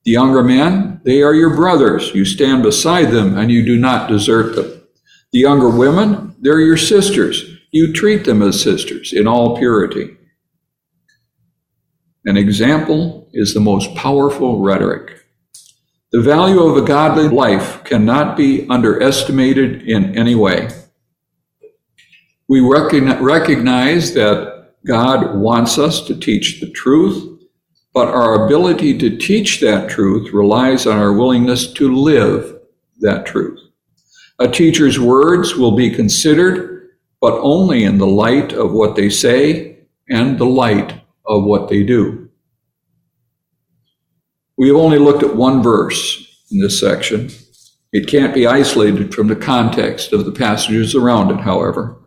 The 0.06 0.12
younger 0.12 0.42
men, 0.42 1.02
they 1.04 1.22
are 1.24 1.34
your 1.34 1.54
brothers. 1.54 2.16
You 2.16 2.24
stand 2.24 2.64
beside 2.64 3.12
them, 3.12 3.38
and 3.38 3.52
you 3.52 3.66
do 3.66 3.78
not 3.78 4.10
desert 4.10 4.56
them. 4.56 4.82
The 5.34 5.40
younger 5.40 5.70
women, 5.70 6.38
they're 6.40 6.62
your 6.62 6.78
sisters. 6.78 7.44
You 7.72 7.92
treat 7.92 8.24
them 8.24 8.42
as 8.42 8.64
sisters 8.64 9.12
in 9.12 9.28
all 9.28 9.58
purity. 9.58 10.16
An 12.24 12.38
example 12.38 13.28
is 13.34 13.54
the 13.54 13.60
most 13.60 13.94
powerful 13.94 14.62
rhetoric. 14.62 15.20
The 16.14 16.22
value 16.22 16.62
of 16.62 16.78
a 16.78 16.88
godly 16.88 17.28
life 17.28 17.84
cannot 17.84 18.38
be 18.38 18.66
underestimated 18.70 19.82
in 19.82 20.18
any 20.18 20.34
way. 20.34 20.70
We 22.48 22.60
recognize 22.60 24.14
that 24.14 24.74
God 24.86 25.36
wants 25.38 25.80
us 25.80 26.02
to 26.08 26.16
teach 26.16 26.60
the 26.60 26.70
truth, 26.70 27.42
but 27.94 28.08
our 28.08 28.46
ability 28.46 28.98
to 29.00 29.18
teach 29.18 29.62
that 29.62 29.90
truth 29.90 30.32
relies 30.32 30.86
on 30.86 30.98
our 30.98 31.14
willingness 31.14 31.72
to 31.74 31.96
live 31.96 32.60
that 33.00 33.26
truth. 33.26 33.60
A 34.38 34.48
teacher's 34.48 35.00
words 35.00 35.56
will 35.56 35.76
be 35.76 35.90
considered, 35.90 36.90
but 37.20 37.40
only 37.40 37.84
in 37.84 37.98
the 37.98 38.06
light 38.06 38.54
of 38.54 38.74
what 38.74 38.96
they 38.96 39.10
say 39.10 39.80
and 40.10 40.38
the 40.38 40.46
light 40.46 41.02
of 41.26 41.46
what 41.46 41.70
they 41.70 41.84
do. 41.84 42.30
We 44.58 44.68
have 44.68 44.78
only 44.78 45.00
looked 45.00 45.24
at 45.24 45.36
one 45.36 45.64
verse 45.64 46.46
in 46.52 46.60
this 46.60 46.80
section. 46.80 47.32
It 47.92 48.08
can't 48.08 48.34
be 48.34 48.46
isolated 48.46 49.16
from 49.16 49.28
the 49.28 49.36
context 49.36 50.14
of 50.14 50.26
the 50.26 50.32
passages 50.32 50.94
around 50.94 51.32
it, 51.32 51.42
however. 51.42 51.98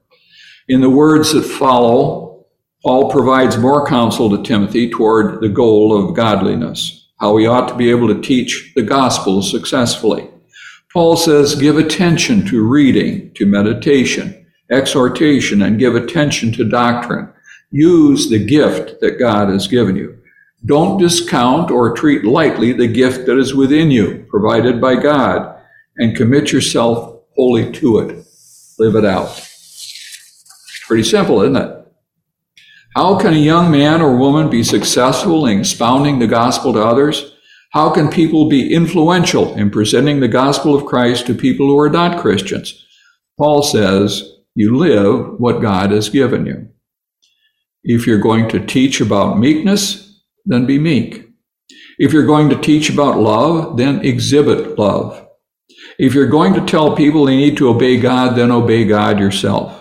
In 0.69 0.83
the 0.83 0.91
words 0.91 1.33
that 1.33 1.45
follow, 1.45 2.45
Paul 2.85 3.11
provides 3.11 3.57
more 3.57 3.87
counsel 3.87 4.29
to 4.29 4.43
Timothy 4.43 4.91
toward 4.91 5.41
the 5.41 5.49
goal 5.49 5.97
of 5.97 6.15
godliness, 6.15 7.09
how 7.19 7.39
he 7.39 7.47
ought 7.47 7.69
to 7.69 7.75
be 7.75 7.89
able 7.89 8.09
to 8.09 8.21
teach 8.21 8.73
the 8.77 8.83
gospel 8.83 9.41
successfully. 9.41 10.29
Paul 10.93 11.17
says, 11.17 11.55
give 11.55 11.79
attention 11.79 12.45
to 12.49 12.69
reading, 12.69 13.33
to 13.37 13.47
meditation, 13.47 14.47
exhortation, 14.71 15.63
and 15.63 15.79
give 15.79 15.95
attention 15.95 16.53
to 16.53 16.69
doctrine. 16.69 17.33
Use 17.71 18.29
the 18.29 18.45
gift 18.45 19.01
that 19.01 19.19
God 19.19 19.49
has 19.49 19.69
given 19.69 19.97
you. 19.97 20.19
Don't 20.67 21.01
discount 21.01 21.71
or 21.71 21.95
treat 21.95 22.27
lightly 22.27 22.75
the 22.75 22.89
gift 22.89 23.25
that 23.25 23.39
is 23.39 23.55
within 23.55 23.91
you, 23.91 24.27
provided 24.29 24.83
by 24.83 24.97
God, 24.97 25.59
and 25.97 26.15
commit 26.15 26.53
yourself 26.53 27.23
wholly 27.37 27.73
to 27.73 28.01
it. 28.01 28.27
Live 28.79 28.97
it 28.97 29.07
out. 29.07 29.48
Pretty 30.89 31.05
simple, 31.05 31.43
isn't 31.43 31.55
it? 31.55 31.87
How 32.97 33.19
can 33.19 33.35
a 33.35 33.37
young 33.37 33.71
man 33.71 34.01
or 34.01 34.17
woman 34.17 34.49
be 34.49 34.65
successful 34.65 35.47
in 35.47 35.61
expounding 35.61 36.19
the 36.19 36.27
gospel 36.27 36.73
to 36.73 36.83
others? 36.83 37.35
How 37.73 37.91
can 37.91 38.09
people 38.09 38.49
be 38.49 38.73
influential 38.73 39.55
in 39.55 39.71
presenting 39.71 40.21
the 40.21 40.29
gospel 40.29 40.75
of 40.75 40.87
Christ 40.87 41.27
to 41.27 41.35
people 41.35 41.67
who 41.67 41.79
are 41.79 41.91
not 41.91 42.23
Christians? 42.23 42.87
Paul 43.37 43.63
says, 43.63 44.33
you 44.55 44.79
live 44.79 45.39
what 45.39 45.61
God 45.61 45.91
has 45.91 46.09
given 46.09 46.47
you. 46.47 46.71
If 47.85 48.07
you're 48.07 48.19
going 48.19 48.49
to 48.49 48.65
teach 48.65 49.03
about 49.03 49.39
meekness, 49.39 50.23
then 50.47 50.65
be 50.65 50.79
meek. 50.79 51.29
If 51.99 52.15
you're 52.15 52.25
going 52.25 52.49
to 52.49 52.59
teach 52.59 52.89
about 52.89 53.19
love, 53.19 53.77
then 53.77 54.03
exhibit 54.07 54.79
love. 54.79 55.29
If 55.99 56.15
you're 56.15 56.29
going 56.29 56.55
to 56.55 56.65
tell 56.65 56.97
people 56.97 57.27
they 57.27 57.37
need 57.37 57.59
to 57.59 57.69
obey 57.69 58.01
God, 58.01 58.37
then 58.37 58.51
obey 58.51 58.87
God 58.87 59.21
yourself. 59.21 59.78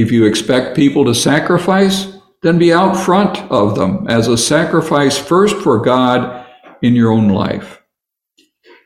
If 0.00 0.12
you 0.12 0.26
expect 0.26 0.76
people 0.76 1.04
to 1.06 1.14
sacrifice, 1.14 2.06
then 2.42 2.56
be 2.56 2.72
out 2.72 2.96
front 2.96 3.36
of 3.50 3.74
them 3.74 4.06
as 4.08 4.28
a 4.28 4.38
sacrifice 4.38 5.18
first 5.18 5.56
for 5.56 5.80
God 5.80 6.46
in 6.82 6.94
your 6.94 7.10
own 7.10 7.28
life. 7.28 7.82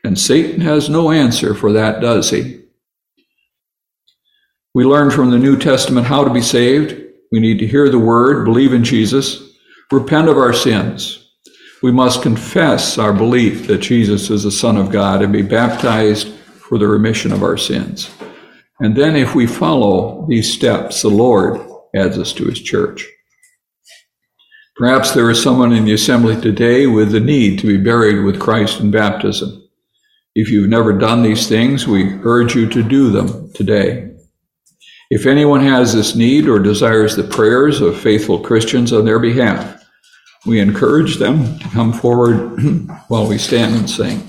And 0.03 0.17
Satan 0.17 0.59
has 0.61 0.89
no 0.89 1.11
answer 1.11 1.53
for 1.53 1.71
that, 1.73 2.01
does 2.01 2.31
he? 2.31 2.63
We 4.73 4.85
learn 4.85 5.11
from 5.11 5.29
the 5.29 5.37
New 5.37 5.55
Testament 5.55 6.07
how 6.07 6.23
to 6.23 6.33
be 6.33 6.41
saved. 6.41 6.99
We 7.31 7.39
need 7.39 7.59
to 7.59 7.67
hear 7.67 7.89
the 7.89 7.99
word, 7.99 8.43
believe 8.43 8.73
in 8.73 8.83
Jesus, 8.83 9.53
repent 9.91 10.29
of 10.29 10.37
our 10.39 10.51
sins. 10.51 11.29
We 11.83 11.91
must 11.91 12.23
confess 12.23 12.97
our 12.97 13.13
belief 13.13 13.67
that 13.67 13.81
Jesus 13.81 14.31
is 14.31 14.41
the 14.41 14.51
Son 14.51 14.77
of 14.77 14.91
God 14.91 15.21
and 15.21 15.31
be 15.31 15.43
baptized 15.43 16.29
for 16.29 16.79
the 16.79 16.87
remission 16.87 17.31
of 17.31 17.43
our 17.43 17.57
sins. 17.57 18.09
And 18.83 18.97
then, 18.97 19.15
if 19.15 19.33
we 19.33 19.47
follow 19.47 20.25
these 20.27 20.53
steps, 20.53 21.01
the 21.01 21.07
Lord 21.07 21.57
adds 21.95 22.17
us 22.17 22.33
to 22.33 22.43
his 22.43 22.61
church. 22.61 23.07
Perhaps 24.75 25.13
there 25.13 25.29
is 25.29 25.41
someone 25.41 25.71
in 25.71 25.85
the 25.85 25.93
assembly 25.93 26.39
today 26.41 26.85
with 26.85 27.13
the 27.13 27.21
need 27.21 27.59
to 27.59 27.67
be 27.67 27.77
buried 27.77 28.25
with 28.25 28.41
Christ 28.41 28.81
in 28.81 28.91
baptism. 28.91 29.69
If 30.35 30.49
you've 30.49 30.67
never 30.67 30.91
done 30.91 31.23
these 31.23 31.47
things, 31.47 31.87
we 31.87 32.19
urge 32.23 32.55
you 32.55 32.67
to 32.71 32.83
do 32.83 33.09
them 33.09 33.53
today. 33.53 34.11
If 35.09 35.27
anyone 35.27 35.61
has 35.61 35.93
this 35.93 36.13
need 36.13 36.49
or 36.49 36.59
desires 36.59 37.15
the 37.15 37.23
prayers 37.23 37.79
of 37.79 37.97
faithful 37.97 38.41
Christians 38.41 38.91
on 38.91 39.05
their 39.05 39.19
behalf, 39.19 39.81
we 40.45 40.59
encourage 40.59 41.19
them 41.19 41.57
to 41.59 41.69
come 41.69 41.93
forward 41.93 42.59
while 43.07 43.27
we 43.27 43.37
stand 43.37 43.75
and 43.75 43.89
sing. 43.89 44.27